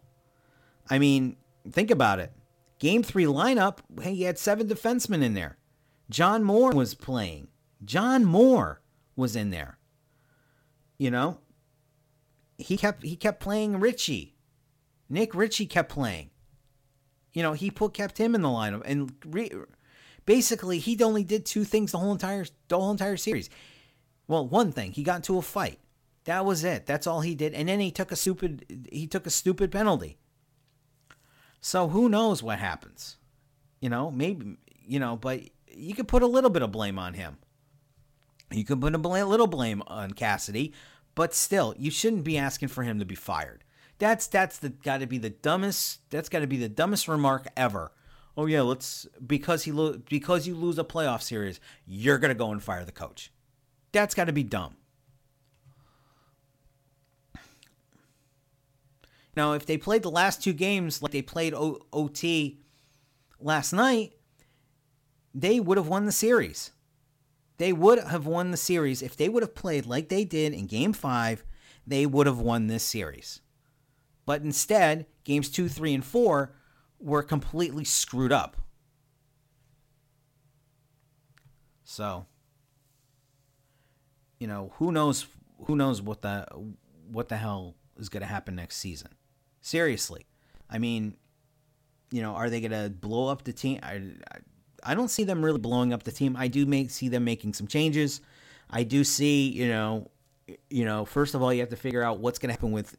I 0.91 0.99
mean, 0.99 1.37
think 1.71 1.89
about 1.89 2.19
it. 2.19 2.31
Game 2.83 3.01
3 3.01 3.23
lineup, 3.23 3.77
hey, 4.01 4.13
he 4.13 4.23
had 4.23 4.37
seven 4.37 4.67
defensemen 4.67 5.23
in 5.23 5.35
there. 5.35 5.57
John 6.09 6.43
Moore 6.43 6.71
was 6.71 6.93
playing. 6.93 7.47
John 7.85 8.25
Moore 8.25 8.81
was 9.15 9.37
in 9.37 9.51
there. 9.51 9.77
You 10.97 11.09
know? 11.09 11.37
He 12.57 12.75
kept 12.75 13.03
he 13.03 13.15
kept 13.15 13.39
playing 13.39 13.79
Ritchie. 13.79 14.35
Nick 15.07 15.33
Ritchie 15.33 15.65
kept 15.65 15.93
playing. 15.93 16.31
You 17.31 17.41
know, 17.41 17.53
he 17.53 17.71
put 17.71 17.93
kept 17.93 18.17
him 18.17 18.35
in 18.35 18.41
the 18.41 18.49
lineup 18.49 18.81
and 18.83 19.13
re, 19.27 19.49
basically 20.25 20.77
he 20.77 21.01
only 21.01 21.23
did 21.23 21.45
two 21.45 21.63
things 21.63 21.93
the 21.93 21.99
whole 21.99 22.11
entire 22.11 22.45
the 22.67 22.77
whole 22.77 22.91
entire 22.91 23.15
series. 23.15 23.49
Well, 24.27 24.45
one 24.45 24.73
thing, 24.73 24.91
he 24.91 25.03
got 25.03 25.15
into 25.15 25.37
a 25.37 25.41
fight. 25.41 25.79
That 26.25 26.43
was 26.43 26.65
it. 26.65 26.85
That's 26.85 27.07
all 27.07 27.21
he 27.21 27.33
did. 27.33 27.53
And 27.53 27.69
then 27.69 27.79
he 27.79 27.91
took 27.91 28.11
a 28.11 28.17
stupid 28.17 28.87
he 28.91 29.07
took 29.07 29.25
a 29.25 29.29
stupid 29.29 29.71
penalty. 29.71 30.17
So 31.65 31.87
who 31.87 32.09
knows 32.09 32.43
what 32.43 32.59
happens? 32.59 33.15
You 33.79 33.89
know, 33.89 34.11
maybe 34.11 34.57
you 34.85 34.99
know, 34.99 35.15
but 35.15 35.39
you 35.73 35.95
could 35.95 36.09
put 36.09 36.21
a 36.21 36.27
little 36.27 36.49
bit 36.49 36.61
of 36.61 36.73
blame 36.73 36.99
on 36.99 37.13
him. 37.13 37.37
You 38.51 38.65
could 38.65 38.81
put 38.81 38.93
a 38.93 38.97
little 38.97 39.47
blame 39.47 39.81
on 39.87 40.11
Cassidy, 40.11 40.73
but 41.15 41.33
still, 41.33 41.73
you 41.77 41.89
shouldn't 41.89 42.25
be 42.25 42.37
asking 42.37 42.67
for 42.67 42.83
him 42.83 42.99
to 42.99 43.05
be 43.05 43.15
fired. 43.15 43.63
That's 43.97 44.27
that's 44.27 44.57
the 44.57 44.69
got 44.69 44.99
to 44.99 45.07
be 45.07 45.17
the 45.17 45.29
dumbest. 45.29 46.01
That's 46.09 46.27
got 46.27 46.39
to 46.39 46.47
be 46.47 46.57
the 46.57 46.67
dumbest 46.67 47.07
remark 47.07 47.47
ever. 47.55 47.93
Oh 48.35 48.45
yeah, 48.45 48.61
let's 48.61 49.07
because 49.25 49.63
he 49.63 49.71
lo- 49.71 50.01
because 50.09 50.45
you 50.45 50.55
lose 50.55 50.77
a 50.77 50.83
playoff 50.83 51.21
series, 51.21 51.61
you're 51.87 52.17
gonna 52.17 52.33
go 52.33 52.51
and 52.51 52.61
fire 52.61 52.83
the 52.83 52.91
coach. 52.91 53.31
That's 53.93 54.13
got 54.13 54.25
to 54.25 54.33
be 54.33 54.43
dumb. 54.43 54.75
Now, 59.35 59.53
if 59.53 59.65
they 59.65 59.77
played 59.77 60.03
the 60.03 60.11
last 60.11 60.43
two 60.43 60.53
games 60.53 61.01
like 61.01 61.11
they 61.11 61.21
played 61.21 61.53
o- 61.53 61.81
OT 61.91 62.59
last 63.39 63.73
night, 63.73 64.13
they 65.33 65.59
would 65.59 65.77
have 65.77 65.87
won 65.87 66.05
the 66.05 66.11
series. 66.11 66.71
They 67.57 67.73
would 67.73 67.99
have 67.99 68.25
won 68.25 68.51
the 68.51 68.57
series. 68.57 69.01
If 69.01 69.17
they 69.17 69.29
would 69.29 69.43
have 69.43 69.55
played 69.55 69.85
like 69.85 70.09
they 70.09 70.23
did 70.23 70.53
in 70.53 70.67
game 70.67 70.93
five, 70.93 71.43
they 71.85 72.05
would 72.05 72.27
have 72.27 72.39
won 72.39 72.67
this 72.67 72.83
series. 72.83 73.41
But 74.25 74.41
instead, 74.41 75.05
games 75.23 75.49
two, 75.49 75.67
three, 75.67 75.93
and 75.93 76.05
four 76.05 76.55
were 76.99 77.23
completely 77.23 77.83
screwed 77.83 78.31
up. 78.31 78.57
So 81.83 82.25
you 84.43 84.47
know, 84.47 84.73
who 84.75 84.91
knows 84.91 85.25
who 85.67 85.77
knows 85.77 86.01
what 86.01 86.21
the 86.21 86.45
what 87.09 87.29
the 87.29 87.37
hell 87.37 87.75
is 87.97 88.09
going 88.09 88.21
to 88.21 88.27
happen 88.27 88.55
next 88.55 88.75
season. 88.75 89.11
Seriously. 89.63 90.25
I 90.69 90.77
mean, 90.77 91.15
you 92.11 92.21
know, 92.21 92.35
are 92.35 92.49
they 92.49 92.59
going 92.59 92.71
to 92.71 92.89
blow 92.89 93.29
up 93.29 93.45
the 93.45 93.53
team? 93.53 93.79
I, 93.81 94.01
I, 94.83 94.93
don't 94.93 95.07
see 95.07 95.23
them 95.23 95.43
really 95.43 95.57
blowing 95.57 95.93
up 95.93 96.03
the 96.03 96.11
team. 96.11 96.35
I 96.37 96.49
do 96.49 96.65
make 96.65 96.91
see 96.91 97.07
them 97.07 97.23
making 97.23 97.53
some 97.53 97.67
changes. 97.67 98.19
I 98.69 98.83
do 98.83 99.05
see, 99.05 99.47
you 99.47 99.69
know, 99.69 100.11
you 100.69 100.83
know, 100.83 101.05
first 101.05 101.33
of 101.33 101.41
all, 101.41 101.53
you 101.53 101.61
have 101.61 101.69
to 101.69 101.77
figure 101.77 102.03
out 102.03 102.19
what's 102.19 102.39
going 102.39 102.49
to 102.49 102.53
happen 102.53 102.73
with 102.73 102.93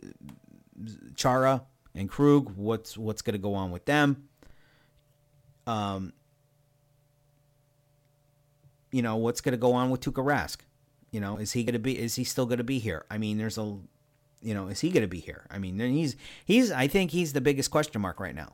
Chara 1.16 1.62
and 1.94 2.08
Krug. 2.08 2.56
What's 2.56 2.96
what's 2.96 3.20
going 3.20 3.34
to 3.34 3.38
go 3.38 3.52
on 3.54 3.70
with 3.70 3.84
them? 3.84 4.26
Um, 5.66 6.14
you 8.90 9.02
know, 9.02 9.16
what's 9.16 9.42
going 9.42 9.52
to 9.52 9.58
go 9.58 9.74
on 9.74 9.90
with 9.90 10.00
Tuukka 10.00 10.24
Rask? 10.24 10.56
You 11.10 11.20
know, 11.20 11.36
is 11.36 11.52
he 11.52 11.62
going 11.62 11.74
to 11.74 11.78
be? 11.78 11.98
Is 11.98 12.14
he 12.14 12.24
still 12.24 12.46
going 12.46 12.58
to 12.58 12.64
be 12.64 12.78
here? 12.78 13.04
I 13.10 13.18
mean, 13.18 13.36
there's 13.36 13.58
a 13.58 13.76
You 14.44 14.52
know, 14.52 14.68
is 14.68 14.80
he 14.80 14.90
going 14.90 15.02
to 15.02 15.08
be 15.08 15.20
here? 15.20 15.46
I 15.50 15.58
mean, 15.58 15.78
he's 15.78 16.16
he's 16.44 16.70
I 16.70 16.86
think 16.86 17.10
he's 17.12 17.32
the 17.32 17.40
biggest 17.40 17.70
question 17.70 18.02
mark 18.02 18.20
right 18.20 18.34
now. 18.34 18.52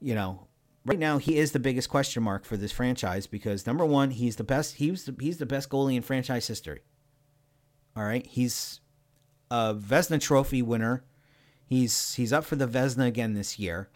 You 0.00 0.16
know, 0.16 0.48
right 0.84 0.98
now 0.98 1.18
he 1.18 1.38
is 1.38 1.52
the 1.52 1.60
biggest 1.60 1.88
question 1.88 2.24
mark 2.24 2.44
for 2.44 2.56
this 2.56 2.72
franchise 2.72 3.28
because 3.28 3.68
number 3.68 3.86
one, 3.86 4.10
he's 4.10 4.34
the 4.34 4.44
best. 4.44 4.74
He's 4.74 5.04
the, 5.04 5.14
he's 5.20 5.38
the 5.38 5.46
best 5.46 5.70
goalie 5.70 5.94
in 5.94 6.02
franchise 6.02 6.48
history. 6.48 6.80
All 7.96 8.02
right, 8.02 8.26
he's 8.26 8.80
a 9.48 9.74
Vezina 9.74 10.20
Trophy 10.20 10.60
winner. 10.60 11.04
He's 11.64 12.14
he's 12.14 12.32
up 12.32 12.44
for 12.44 12.56
the 12.56 12.66
Vezina 12.66 13.06
again 13.06 13.34
this 13.34 13.60
year, 13.60 13.88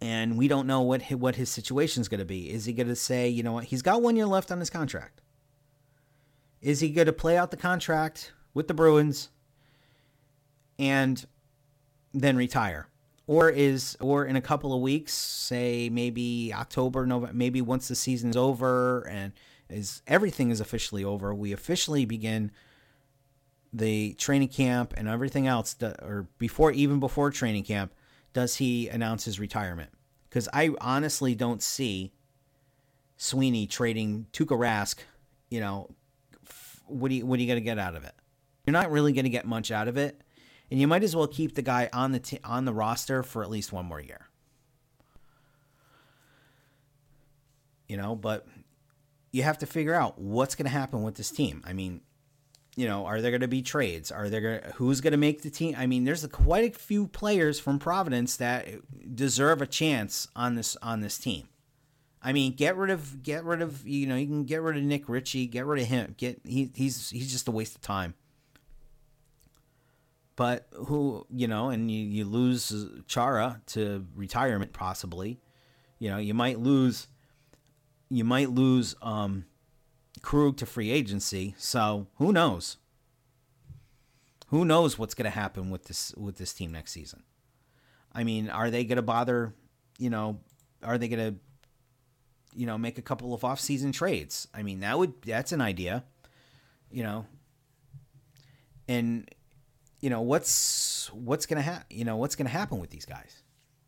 and 0.00 0.38
we 0.38 0.46
don't 0.46 0.68
know 0.68 0.82
what 0.82 1.02
what 1.10 1.34
his 1.34 1.50
situation 1.50 2.02
is 2.02 2.08
going 2.08 2.20
to 2.20 2.24
be. 2.24 2.50
Is 2.52 2.66
he 2.66 2.72
going 2.72 2.88
to 2.88 2.94
say, 2.96 3.28
you 3.28 3.42
know 3.42 3.54
what, 3.54 3.64
he's 3.64 3.82
got 3.82 4.00
one 4.00 4.14
year 4.14 4.26
left 4.26 4.52
on 4.52 4.60
his 4.60 4.70
contract? 4.70 5.22
Is 6.60 6.78
he 6.78 6.90
going 6.90 7.06
to 7.06 7.12
play 7.12 7.36
out 7.36 7.50
the 7.50 7.56
contract 7.56 8.32
with 8.56 8.68
the 8.68 8.74
Bruins 8.74 9.28
and 10.78 11.26
then 12.14 12.36
retire? 12.36 12.88
Or 13.26 13.50
is 13.50 13.98
or 14.00 14.24
in 14.24 14.34
a 14.34 14.40
couple 14.40 14.72
of 14.72 14.80
weeks, 14.80 15.12
say 15.12 15.90
maybe 15.90 16.52
October, 16.54 17.06
November, 17.06 17.34
maybe 17.34 17.60
once 17.60 17.88
the 17.88 17.94
season's 17.94 18.36
over 18.36 19.06
and 19.08 19.32
is 19.68 20.00
everything 20.06 20.50
is 20.50 20.60
officially 20.60 21.04
over, 21.04 21.34
we 21.34 21.52
officially 21.52 22.06
begin 22.06 22.50
the 23.72 24.14
training 24.14 24.48
camp 24.48 24.94
and 24.96 25.06
everything 25.06 25.46
else, 25.46 25.76
or 25.82 26.26
before 26.38 26.72
even 26.72 26.98
before 26.98 27.30
training 27.30 27.64
camp, 27.64 27.92
does 28.32 28.56
he 28.56 28.88
announce 28.88 29.24
his 29.24 29.38
retirement? 29.38 29.90
Because 30.30 30.48
I 30.54 30.70
honestly 30.80 31.34
don't 31.34 31.62
see 31.62 32.12
Sweeney 33.18 33.66
trading 33.66 34.28
Tuukka 34.32 34.56
Rask. 34.56 34.98
You 35.50 35.60
know, 35.60 35.90
what 36.86 37.08
do 37.08 37.16
you 37.16 37.26
what 37.26 37.38
are 37.38 37.42
you 37.42 37.48
going 37.48 37.60
to 37.60 37.64
get 37.64 37.78
out 37.78 37.96
of 37.96 38.04
it? 38.04 38.14
You're 38.66 38.72
not 38.72 38.90
really 38.90 39.12
going 39.12 39.24
to 39.24 39.30
get 39.30 39.46
much 39.46 39.70
out 39.70 39.88
of 39.88 39.96
it, 39.96 40.20
and 40.70 40.80
you 40.80 40.88
might 40.88 41.04
as 41.04 41.14
well 41.14 41.28
keep 41.28 41.54
the 41.54 41.62
guy 41.62 41.88
on 41.92 42.12
the 42.12 42.18
t- 42.18 42.40
on 42.44 42.64
the 42.64 42.74
roster 42.74 43.22
for 43.22 43.42
at 43.42 43.50
least 43.50 43.72
one 43.72 43.86
more 43.86 44.00
year. 44.00 44.28
You 47.86 47.96
know, 47.96 48.16
but 48.16 48.46
you 49.30 49.44
have 49.44 49.58
to 49.58 49.66
figure 49.66 49.94
out 49.94 50.18
what's 50.18 50.56
going 50.56 50.66
to 50.66 50.70
happen 50.70 51.02
with 51.02 51.14
this 51.14 51.30
team. 51.30 51.62
I 51.64 51.72
mean, 51.72 52.00
you 52.74 52.86
know, 52.86 53.06
are 53.06 53.20
there 53.20 53.30
going 53.30 53.40
to 53.42 53.48
be 53.48 53.62
trades? 53.62 54.10
Are 54.10 54.28
there 54.28 54.40
going 54.40 54.72
who's 54.74 55.00
going 55.00 55.12
to 55.12 55.18
make 55.18 55.42
the 55.42 55.50
team? 55.50 55.74
I 55.78 55.86
mean, 55.86 56.04
there's 56.04 56.24
a, 56.24 56.28
quite 56.28 56.74
a 56.74 56.78
few 56.78 57.06
players 57.06 57.60
from 57.60 57.78
Providence 57.78 58.36
that 58.36 58.66
deserve 59.14 59.62
a 59.62 59.66
chance 59.66 60.28
on 60.34 60.56
this 60.56 60.76
on 60.82 61.00
this 61.00 61.18
team. 61.18 61.48
I 62.20 62.32
mean, 62.32 62.52
get 62.54 62.76
rid 62.76 62.90
of 62.90 63.22
get 63.22 63.44
rid 63.44 63.62
of 63.62 63.86
you 63.86 64.06
know 64.06 64.16
you 64.16 64.26
can 64.26 64.44
get 64.44 64.60
rid 64.60 64.76
of 64.76 64.82
Nick 64.82 65.08
Ritchie, 65.08 65.46
get 65.46 65.64
rid 65.64 65.82
of 65.82 65.88
him. 65.88 66.14
Get 66.18 66.40
he 66.44 66.70
he's 66.74 67.10
he's 67.10 67.30
just 67.30 67.46
a 67.46 67.52
waste 67.52 67.76
of 67.76 67.82
time. 67.82 68.14
But 70.36 70.68
who 70.72 71.26
you 71.30 71.48
know, 71.48 71.70
and 71.70 71.90
you, 71.90 72.04
you 72.04 72.24
lose 72.26 72.72
Chara 73.06 73.62
to 73.68 74.06
retirement 74.14 74.72
possibly. 74.72 75.40
You 75.98 76.10
know, 76.10 76.18
you 76.18 76.34
might 76.34 76.60
lose 76.60 77.08
you 78.08 78.24
might 78.24 78.50
lose 78.50 78.94
um, 79.02 79.46
Krug 80.22 80.56
to 80.58 80.66
free 80.66 80.90
agency. 80.90 81.54
So 81.58 82.06
who 82.16 82.32
knows? 82.32 82.76
Who 84.48 84.64
knows 84.64 84.98
what's 84.98 85.14
going 85.14 85.24
to 85.24 85.30
happen 85.30 85.70
with 85.70 85.84
this 85.86 86.14
with 86.16 86.36
this 86.36 86.52
team 86.52 86.72
next 86.72 86.92
season? 86.92 87.22
I 88.12 88.22
mean, 88.22 88.48
are 88.48 88.70
they 88.70 88.84
going 88.84 88.96
to 88.96 89.02
bother? 89.02 89.54
You 89.98 90.10
know, 90.10 90.40
are 90.82 90.98
they 90.98 91.08
going 91.08 91.34
to 91.34 91.40
you 92.54 92.66
know 92.66 92.78
make 92.78 92.98
a 92.98 93.02
couple 93.02 93.34
of 93.34 93.42
off-season 93.42 93.92
trades? 93.92 94.48
I 94.54 94.62
mean, 94.62 94.80
that 94.80 94.98
would 94.98 95.20
that's 95.22 95.52
an 95.52 95.60
idea. 95.60 96.04
You 96.90 97.02
know, 97.02 97.26
and 98.86 99.28
you 100.06 100.10
know 100.10 100.20
what's 100.20 101.10
what's 101.12 101.46
to 101.46 101.60
happen? 101.60 101.84
You 101.90 102.04
know 102.04 102.16
what's 102.16 102.36
to 102.46 102.52
happen 102.52 102.78
with 102.78 102.90
these 102.90 103.04
guys? 103.04 103.42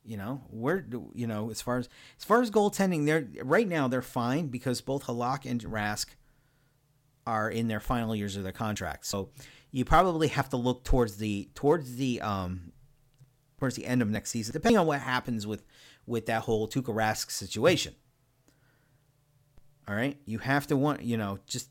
You 0.05 0.17
know, 0.17 0.43
where 0.51 0.85
you 1.15 1.29
know 1.29 1.49
as 1.53 1.63
far 1.63 1.79
as 1.79 1.89
as 2.19 2.25
far 2.25 2.43
as 2.43 2.51
goaltending, 2.51 3.07
they're 3.07 3.29
right 3.45 3.69
now 3.69 3.87
they're 3.87 4.03
fine 4.03 4.49
because 4.49 4.81
both 4.81 5.05
Halak 5.05 5.49
and 5.49 5.61
Rask 5.63 6.07
are 7.25 7.49
in 7.49 7.69
their 7.69 7.79
final 7.79 8.17
years 8.17 8.35
of 8.35 8.43
their 8.43 8.51
contract. 8.51 9.07
So 9.07 9.31
you 9.71 9.85
probably 9.85 10.27
have 10.27 10.49
to 10.49 10.57
look 10.57 10.83
towards 10.83 11.19
the 11.19 11.51
towards 11.55 11.95
the 11.95 12.21
um 12.21 12.73
towards 13.61 13.77
the 13.77 13.87
end 13.87 14.03
of 14.03 14.11
next 14.11 14.31
season, 14.31 14.53
depending 14.53 14.79
on 14.79 14.87
what 14.89 14.99
happens 14.99 15.47
with 15.47 15.63
with 16.05 16.27
that 16.27 16.43
whole 16.43 16.67
Tuukka 16.67 16.93
Rask 16.93 17.31
situation. 17.31 17.95
All 19.87 19.95
right, 19.95 20.19
you 20.25 20.41
have 20.41 20.67
to 20.67 20.77
want 20.77 21.03
you 21.03 21.17
know 21.17 21.39
just 21.47 21.71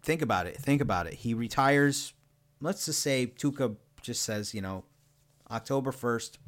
think 0.00 0.22
about 0.22 0.46
it. 0.46 0.56
Think 0.56 0.80
about 0.80 1.06
it. 1.06 1.12
He 1.12 1.34
retires. 1.34 2.14
Let's 2.62 2.86
just 2.86 3.00
say 3.00 3.26
Tuukka 3.26 3.76
just 4.00 4.22
says 4.22 4.54
you 4.54 4.62
know 4.62 4.84
October 5.50 5.92
first 5.92 6.38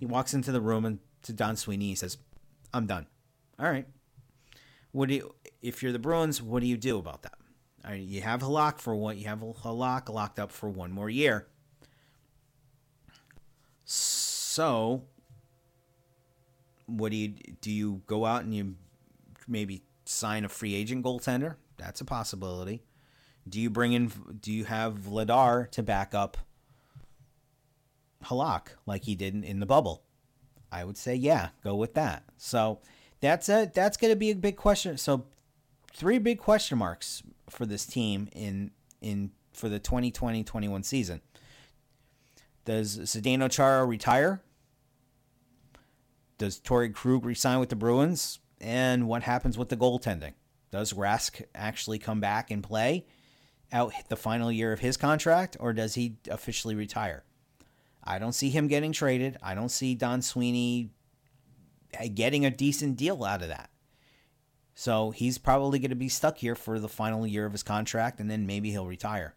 he 0.00 0.06
walks 0.06 0.32
into 0.32 0.50
the 0.50 0.62
room 0.62 0.86
and 0.86 0.98
to 1.22 1.34
Don 1.34 1.56
Sweeney, 1.56 1.88
he 1.88 1.94
says, 1.94 2.16
"I'm 2.72 2.86
done." 2.86 3.06
All 3.58 3.70
right. 3.70 3.86
What 4.92 5.08
do 5.08 5.14
you, 5.16 5.34
if 5.60 5.82
you're 5.82 5.92
the 5.92 5.98
Bruins? 5.98 6.42
What 6.42 6.60
do 6.60 6.66
you 6.66 6.78
do 6.78 6.98
about 6.98 7.22
that? 7.22 7.34
All 7.84 7.90
right, 7.90 8.00
you 8.00 8.22
have 8.22 8.40
Halak 8.40 8.78
for 8.78 8.94
what? 8.94 9.16
You 9.16 9.26
have 9.26 9.40
Halak 9.40 10.08
locked 10.08 10.38
up 10.38 10.50
for 10.50 10.68
one 10.68 10.90
more 10.90 11.10
year. 11.10 11.46
So, 13.84 15.04
what 16.86 17.10
do 17.10 17.16
you 17.16 17.28
do? 17.60 17.70
You 17.70 18.02
go 18.06 18.24
out 18.24 18.44
and 18.44 18.54
you 18.54 18.76
maybe 19.46 19.82
sign 20.04 20.44
a 20.44 20.48
free 20.48 20.74
agent 20.74 21.04
goaltender. 21.04 21.56
That's 21.76 22.00
a 22.00 22.04
possibility. 22.04 22.82
Do 23.50 23.60
you 23.60 23.68
bring 23.68 23.92
in? 23.92 24.12
Do 24.40 24.52
you 24.52 24.64
have 24.64 24.94
Vladar 24.94 25.70
to 25.72 25.82
back 25.82 26.14
up 26.14 26.38
Halak 28.24 28.68
like 28.86 29.04
he 29.04 29.14
did 29.14 29.44
in 29.44 29.60
the 29.60 29.66
bubble? 29.66 30.04
I 30.72 30.84
would 30.84 30.96
say 30.96 31.14
yeah, 31.14 31.48
go 31.62 31.74
with 31.74 31.94
that. 31.94 32.22
So 32.36 32.80
that's 33.20 33.48
a 33.48 33.70
that's 33.74 33.96
going 33.96 34.12
to 34.12 34.16
be 34.16 34.30
a 34.30 34.36
big 34.36 34.56
question. 34.56 34.96
So 34.96 35.26
three 35.92 36.18
big 36.18 36.38
question 36.38 36.78
marks 36.78 37.22
for 37.48 37.66
this 37.66 37.84
team 37.84 38.28
in 38.32 38.70
in 39.00 39.32
for 39.52 39.68
the 39.68 39.80
2020-21 39.80 40.84
season. 40.84 41.20
Does 42.64 42.98
Zdeno 42.98 43.50
Chara 43.50 43.84
retire? 43.84 44.42
Does 46.38 46.60
Torey 46.60 46.94
Krug 46.94 47.24
resign 47.24 47.58
with 47.58 47.68
the 47.68 47.76
Bruins? 47.76 48.38
And 48.60 49.08
what 49.08 49.22
happens 49.22 49.58
with 49.58 49.70
the 49.70 49.76
goaltending? 49.76 50.34
Does 50.70 50.92
Rask 50.92 51.42
actually 51.54 51.98
come 51.98 52.20
back 52.20 52.50
and 52.50 52.62
play 52.62 53.06
out 53.72 53.92
the 54.08 54.16
final 54.16 54.50
year 54.50 54.72
of 54.72 54.80
his 54.80 54.96
contract, 54.96 55.56
or 55.60 55.72
does 55.72 55.94
he 55.94 56.16
officially 56.30 56.74
retire? 56.74 57.24
I 58.02 58.18
don't 58.18 58.32
see 58.32 58.50
him 58.50 58.68
getting 58.68 58.92
traded. 58.92 59.36
I 59.42 59.54
don't 59.54 59.68
see 59.68 59.94
Don 59.94 60.22
Sweeney 60.22 60.90
uh, 61.98 62.06
getting 62.12 62.44
a 62.44 62.50
decent 62.50 62.96
deal 62.96 63.24
out 63.24 63.42
of 63.42 63.48
that. 63.48 63.70
So 64.74 65.10
he's 65.10 65.36
probably 65.38 65.78
going 65.78 65.90
to 65.90 65.96
be 65.96 66.08
stuck 66.08 66.38
here 66.38 66.54
for 66.54 66.78
the 66.78 66.88
final 66.88 67.26
year 67.26 67.44
of 67.44 67.52
his 67.52 67.62
contract, 67.62 68.20
and 68.20 68.30
then 68.30 68.46
maybe 68.46 68.70
he'll 68.70 68.86
retire. 68.86 69.34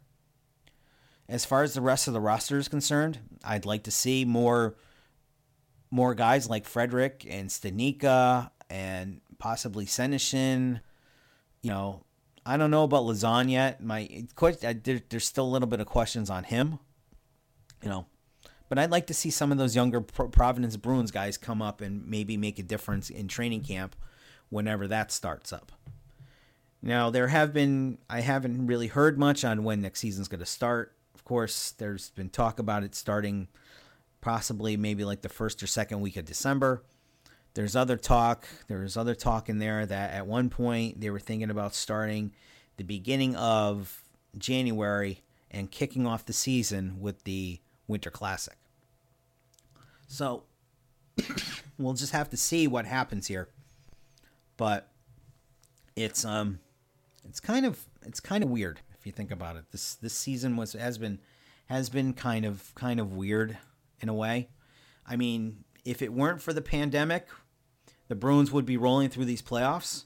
As 1.27 1.45
far 1.45 1.63
as 1.63 1.73
the 1.73 1.81
rest 1.81 2.07
of 2.07 2.13
the 2.13 2.21
roster 2.21 2.57
is 2.57 2.67
concerned, 2.67 3.19
I'd 3.43 3.65
like 3.65 3.83
to 3.83 3.91
see 3.91 4.25
more 4.25 4.75
more 5.89 6.15
guys 6.15 6.49
like 6.49 6.65
Frederic 6.65 7.25
and 7.29 7.49
Studnicka 7.49 8.49
and 8.69 9.21
possibly 9.37 9.85
Senyshyn. 9.85 10.81
You 11.61 11.69
know, 11.69 12.03
I 12.45 12.57
don't 12.57 12.71
know 12.71 12.83
about 12.83 13.03
Lauzon 13.03 13.49
yet. 13.49 13.83
My 13.83 14.25
there, 14.37 15.01
there's 15.09 15.27
still 15.27 15.45
a 15.45 15.49
little 15.49 15.67
bit 15.67 15.79
of 15.79 15.87
questions 15.87 16.29
on 16.29 16.43
him. 16.43 16.79
You 17.81 17.89
know, 17.89 18.05
but 18.69 18.79
I'd 18.79 18.91
like 18.91 19.07
to 19.07 19.13
see 19.13 19.29
some 19.29 19.51
of 19.51 19.57
those 19.57 19.75
younger 19.75 20.01
Providence 20.01 20.77
Bruins 20.77 21.11
guys 21.11 21.37
come 21.37 21.61
up 21.61 21.81
and 21.81 22.07
maybe 22.07 22.37
make 22.37 22.59
a 22.59 22.63
difference 22.63 23.09
in 23.09 23.27
training 23.27 23.61
camp 23.61 23.95
whenever 24.49 24.87
that 24.87 25.11
starts 25.11 25.51
up. 25.53 25.71
Now, 26.81 27.09
there 27.09 27.27
have 27.27 27.53
been, 27.53 27.97
I 28.09 28.21
haven't 28.21 28.67
really 28.67 28.87
heard 28.87 29.17
much 29.17 29.45
on 29.45 29.63
when 29.63 29.81
next 29.81 30.01
season's 30.01 30.27
going 30.27 30.39
to 30.39 30.45
start. 30.45 30.95
Of 31.15 31.23
course, 31.23 31.71
there's 31.71 32.09
been 32.11 32.29
talk 32.29 32.59
about 32.59 32.83
it 32.83 32.93
starting 32.93 33.47
possibly 34.21 34.75
maybe 34.75 35.05
like 35.05 35.21
the 35.21 35.29
first 35.29 35.61
or 35.63 35.67
second 35.67 36.01
week 36.01 36.17
of 36.17 36.25
December. 36.25 36.83
There's 37.53 37.75
other 37.75 37.97
talk, 37.97 38.47
there's 38.67 38.97
other 38.97 39.13
talk 39.13 39.47
in 39.47 39.59
there 39.59 39.85
that 39.85 40.11
at 40.11 40.25
one 40.25 40.49
point 40.49 40.99
they 41.01 41.09
were 41.09 41.19
thinking 41.19 41.51
about 41.51 41.75
starting 41.75 42.31
the 42.77 42.83
beginning 42.83 43.35
of 43.35 44.03
January 44.37 45.21
and 45.51 45.69
kicking 45.69 46.07
off 46.07 46.25
the 46.25 46.33
season 46.33 46.99
with 46.99 47.23
the 47.23 47.59
Winter 47.87 48.09
Classic. 48.09 48.55
So 50.07 50.43
we'll 51.77 51.93
just 51.93 52.11
have 52.11 52.29
to 52.31 52.37
see 52.37 52.67
what 52.67 52.85
happens 52.85 53.27
here. 53.27 53.49
But 54.57 54.89
it's 55.95 56.25
um 56.25 56.59
it's 57.23 57.39
kind 57.39 57.65
of 57.65 57.85
it's 58.03 58.19
kind 58.19 58.43
of 58.43 58.49
weird 58.49 58.81
if 58.97 59.05
you 59.05 59.11
think 59.11 59.31
about 59.31 59.55
it. 59.55 59.65
This 59.71 59.95
this 59.95 60.13
season 60.13 60.55
was 60.55 60.73
has 60.73 60.97
been 60.97 61.19
has 61.67 61.89
been 61.89 62.13
kind 62.13 62.45
of 62.45 62.73
kind 62.75 62.99
of 62.99 63.13
weird 63.13 63.57
in 63.99 64.09
a 64.09 64.13
way. 64.13 64.49
I 65.05 65.15
mean, 65.15 65.63
if 65.85 66.01
it 66.01 66.13
weren't 66.13 66.41
for 66.41 66.53
the 66.53 66.61
pandemic, 66.61 67.27
the 68.07 68.15
Bruins 68.15 68.51
would 68.51 68.65
be 68.65 68.77
rolling 68.77 69.09
through 69.09 69.25
these 69.25 69.41
playoffs. 69.41 70.05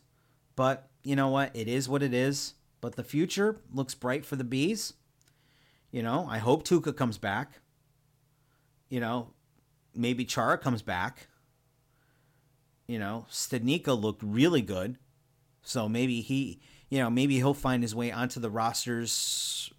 But 0.56 0.90
you 1.04 1.16
know 1.16 1.30
what? 1.30 1.56
It 1.56 1.68
is 1.68 1.88
what 1.88 2.04
it 2.04 2.14
is. 2.14 2.54
But 2.82 2.96
the 2.96 3.04
future 3.04 3.62
looks 3.74 3.96
bright 3.96 4.26
for 4.26 4.36
the 4.36 4.44
Bees. 4.44 4.94
You 5.92 6.04
know, 6.04 6.28
I 6.30 6.38
hope 6.38 6.64
Tuukka 6.64 6.96
comes 6.96 7.18
back. 7.18 7.60
You 8.90 9.00
know, 9.00 9.34
maybe 9.96 10.26
Chara 10.26 10.58
comes 10.58 10.82
back. 10.82 11.28
You 12.88 13.00
know, 13.00 13.26
Studnicka 13.32 14.00
looked 14.00 14.22
really 14.24 14.62
good. 14.62 14.98
So 15.64 15.90
maybe 15.90 16.22
he, 16.22 16.62
you 16.90 17.00
know, 17.00 17.10
maybe 17.10 17.36
he'll 17.36 17.54
find 17.54 17.84
his 17.84 17.96
way 17.96 18.12
onto 18.12 18.40
the 18.40 18.50
rosters. 18.50 19.72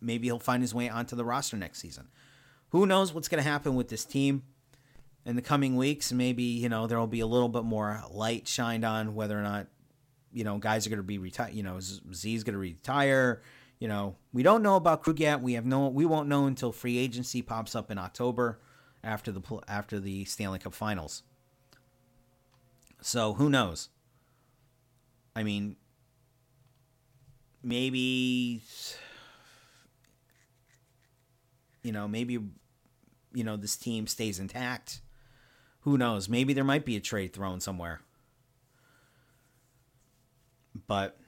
Maybe 0.00 0.28
he'll 0.28 0.38
find 0.38 0.62
his 0.62 0.74
way 0.74 0.88
onto 0.88 1.14
the 1.16 1.24
roster 1.24 1.56
next 1.56 1.80
season. 1.80 2.08
Who 2.70 2.86
knows 2.86 3.12
what's 3.12 3.28
going 3.28 3.42
to 3.42 3.48
happen 3.48 3.74
with 3.74 3.88
this 3.88 4.04
team 4.04 4.44
in 5.24 5.36
the 5.36 5.42
coming 5.42 5.76
weeks? 5.76 6.12
Maybe, 6.12 6.42
you 6.42 6.68
know, 6.68 6.86
there 6.86 6.98
will 6.98 7.06
be 7.06 7.20
a 7.20 7.26
little 7.26 7.48
bit 7.48 7.64
more 7.64 8.02
light 8.10 8.48
shined 8.48 8.84
on 8.84 9.14
whether 9.14 9.38
or 9.38 9.42
not, 9.42 9.66
you 10.32 10.44
know, 10.44 10.58
guys 10.58 10.86
are 10.86 10.90
going 10.90 10.98
to 10.98 11.04
be 11.04 11.18
retired. 11.18 11.54
You 11.54 11.62
know, 11.62 11.78
Z's 11.80 12.44
going 12.44 12.54
to 12.54 12.58
retire. 12.58 13.42
You 13.78 13.88
know, 13.88 14.16
we 14.32 14.42
don't 14.42 14.62
know 14.62 14.76
about 14.76 15.02
Krug 15.02 15.20
yet. 15.20 15.40
We 15.40 15.54
have 15.54 15.66
no, 15.66 15.88
we 15.88 16.06
won't 16.06 16.28
know 16.28 16.46
until 16.46 16.72
free 16.72 16.98
agency 16.98 17.42
pops 17.42 17.74
up 17.74 17.90
in 17.90 17.98
October 17.98 18.60
after 19.04 19.32
the 19.32 19.42
after 19.66 19.98
the 19.98 20.24
Stanley 20.24 20.58
Cup 20.58 20.74
Finals. 20.74 21.22
So 23.00 23.34
who 23.34 23.50
knows? 23.50 23.88
I 25.34 25.42
mean, 25.42 25.76
maybe 27.62 28.62
you 31.82 31.92
know, 31.92 32.08
maybe 32.08 32.38
you 33.34 33.44
know 33.44 33.56
this 33.56 33.76
team 33.76 34.06
stays 34.06 34.38
intact. 34.38 35.01
Who 35.82 35.98
knows? 35.98 36.28
Maybe 36.28 36.52
there 36.52 36.64
might 36.64 36.84
be 36.84 36.96
a 36.96 37.00
trade 37.00 37.32
thrown 37.32 37.60
somewhere. 37.60 38.00
But 40.86 41.18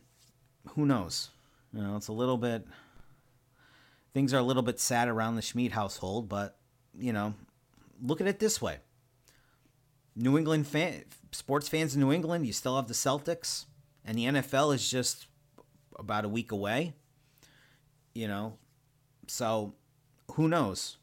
who 0.70 0.86
knows? 0.86 1.30
You 1.72 1.82
know, 1.82 1.96
it's 1.96 2.08
a 2.08 2.12
little 2.12 2.38
bit 2.38 2.66
things 4.14 4.32
are 4.32 4.38
a 4.38 4.42
little 4.42 4.62
bit 4.62 4.80
sad 4.80 5.08
around 5.08 5.34
the 5.34 5.42
Schmid 5.42 5.72
household, 5.72 6.28
but 6.28 6.56
you 6.96 7.12
know, 7.12 7.34
look 8.00 8.20
at 8.20 8.26
it 8.26 8.38
this 8.38 8.62
way. 8.62 8.78
New 10.16 10.38
England 10.38 10.66
fan, 10.68 11.04
sports 11.32 11.68
fans 11.68 11.94
in 11.94 12.00
New 12.00 12.12
England, 12.12 12.46
you 12.46 12.52
still 12.52 12.76
have 12.76 12.86
the 12.86 12.94
Celtics, 12.94 13.64
and 14.04 14.16
the 14.16 14.26
NFL 14.26 14.72
is 14.74 14.88
just 14.88 15.26
about 15.98 16.24
a 16.24 16.28
week 16.28 16.52
away. 16.52 16.94
You 18.14 18.28
know, 18.28 18.58
so 19.26 19.74
who 20.32 20.46
knows? 20.46 20.98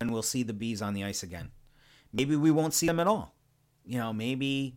And 0.00 0.10
we'll 0.10 0.22
see 0.22 0.42
the 0.42 0.54
bees 0.54 0.80
on 0.80 0.94
the 0.94 1.04
ice 1.04 1.22
again. 1.22 1.50
Maybe 2.12 2.36
we 2.36 2.50
won't 2.50 2.74
see 2.74 2.86
them 2.86 3.00
at 3.00 3.06
all. 3.06 3.34
You 3.84 3.98
know, 3.98 4.12
maybe 4.12 4.76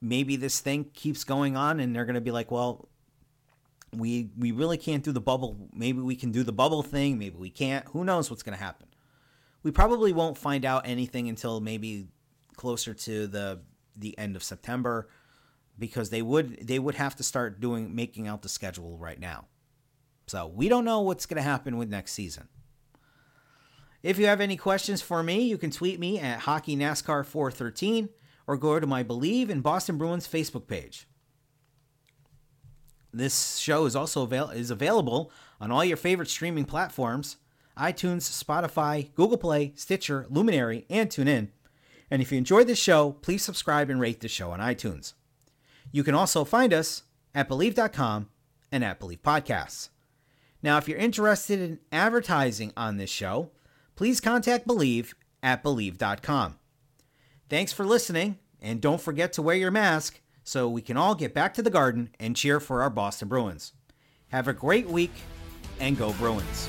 maybe 0.00 0.36
this 0.36 0.60
thing 0.60 0.84
keeps 0.94 1.24
going 1.24 1.56
on 1.56 1.80
and 1.80 1.94
they're 1.94 2.04
going 2.04 2.14
to 2.14 2.20
be 2.20 2.30
like, 2.30 2.50
well, 2.50 2.88
we 3.92 4.30
we 4.36 4.52
really 4.52 4.76
can't 4.76 5.02
do 5.02 5.12
the 5.12 5.20
bubble. 5.20 5.68
Maybe 5.72 6.00
we 6.00 6.16
can 6.16 6.30
do 6.30 6.42
the 6.42 6.52
bubble 6.52 6.82
thing, 6.82 7.18
maybe 7.18 7.36
we 7.36 7.50
can't. 7.50 7.86
Who 7.88 8.04
knows 8.04 8.30
what's 8.30 8.42
going 8.42 8.56
to 8.56 8.62
happen? 8.62 8.88
We 9.62 9.70
probably 9.70 10.12
won't 10.12 10.38
find 10.38 10.64
out 10.64 10.86
anything 10.86 11.28
until 11.28 11.60
maybe 11.60 12.08
closer 12.56 12.94
to 12.94 13.26
the 13.26 13.60
the 13.96 14.16
end 14.18 14.36
of 14.36 14.42
September 14.42 15.08
because 15.78 16.10
they 16.10 16.22
would 16.22 16.66
they 16.66 16.78
would 16.78 16.96
have 16.96 17.16
to 17.16 17.22
start 17.22 17.60
doing 17.60 17.94
making 17.94 18.28
out 18.28 18.42
the 18.42 18.48
schedule 18.48 18.98
right 18.98 19.18
now. 19.18 19.46
So 20.26 20.46
we 20.46 20.68
don't 20.68 20.84
know 20.84 21.00
what's 21.00 21.24
going 21.24 21.36
to 21.36 21.42
happen 21.42 21.78
with 21.78 21.88
next 21.88 22.12
season. 22.12 22.48
If 24.02 24.18
you 24.18 24.26
have 24.26 24.40
any 24.40 24.56
questions 24.56 25.02
for 25.02 25.22
me, 25.22 25.42
you 25.42 25.58
can 25.58 25.70
tweet 25.70 25.98
me 25.98 26.20
at 26.20 26.40
Hockey 26.40 26.76
NASCAR 26.76 27.26
413 27.26 28.08
or 28.46 28.56
go 28.56 28.78
to 28.78 28.86
my 28.86 29.02
Believe 29.02 29.50
in 29.50 29.60
Boston 29.60 29.98
Bruins 29.98 30.28
Facebook 30.28 30.68
page. 30.68 31.08
This 33.12 33.56
show 33.56 33.86
is 33.86 33.96
also 33.96 34.22
avail- 34.22 34.50
is 34.50 34.70
available 34.70 35.32
on 35.60 35.72
all 35.72 35.84
your 35.84 35.96
favorite 35.96 36.28
streaming 36.28 36.64
platforms: 36.64 37.38
iTunes, 37.76 38.22
Spotify, 38.22 39.12
Google 39.14 39.38
Play, 39.38 39.72
Stitcher, 39.74 40.26
Luminary, 40.30 40.86
and 40.88 41.10
TuneIn. 41.10 41.48
And 42.10 42.22
if 42.22 42.30
you 42.30 42.38
enjoyed 42.38 42.68
this 42.68 42.78
show, 42.78 43.12
please 43.12 43.44
subscribe 43.44 43.90
and 43.90 44.00
rate 44.00 44.20
the 44.20 44.28
show 44.28 44.52
on 44.52 44.60
iTunes. 44.60 45.14
You 45.90 46.04
can 46.04 46.14
also 46.14 46.44
find 46.44 46.72
us 46.72 47.02
at 47.34 47.48
Believe.com 47.48 48.28
and 48.70 48.84
at 48.84 49.00
Believe 49.00 49.22
Podcasts. 49.22 49.88
Now, 50.62 50.76
if 50.78 50.88
you're 50.88 50.98
interested 50.98 51.60
in 51.60 51.80
advertising 51.90 52.72
on 52.76 52.96
this 52.96 53.10
show, 53.10 53.50
please 53.98 54.20
contact 54.20 54.64
Believe 54.64 55.12
at 55.42 55.60
Believe.com. 55.60 56.54
Thanks 57.50 57.72
for 57.72 57.84
listening, 57.84 58.38
and 58.62 58.80
don't 58.80 59.00
forget 59.00 59.32
to 59.32 59.42
wear 59.42 59.56
your 59.56 59.72
mask 59.72 60.20
so 60.44 60.68
we 60.68 60.82
can 60.82 60.96
all 60.96 61.16
get 61.16 61.34
back 61.34 61.52
to 61.54 61.62
the 61.62 61.68
garden 61.68 62.10
and 62.20 62.36
cheer 62.36 62.60
for 62.60 62.80
our 62.80 62.90
Boston 62.90 63.26
Bruins. 63.26 63.72
Have 64.28 64.46
a 64.46 64.52
great 64.52 64.88
week, 64.88 65.10
and 65.80 65.98
go 65.98 66.12
Bruins. 66.12 66.68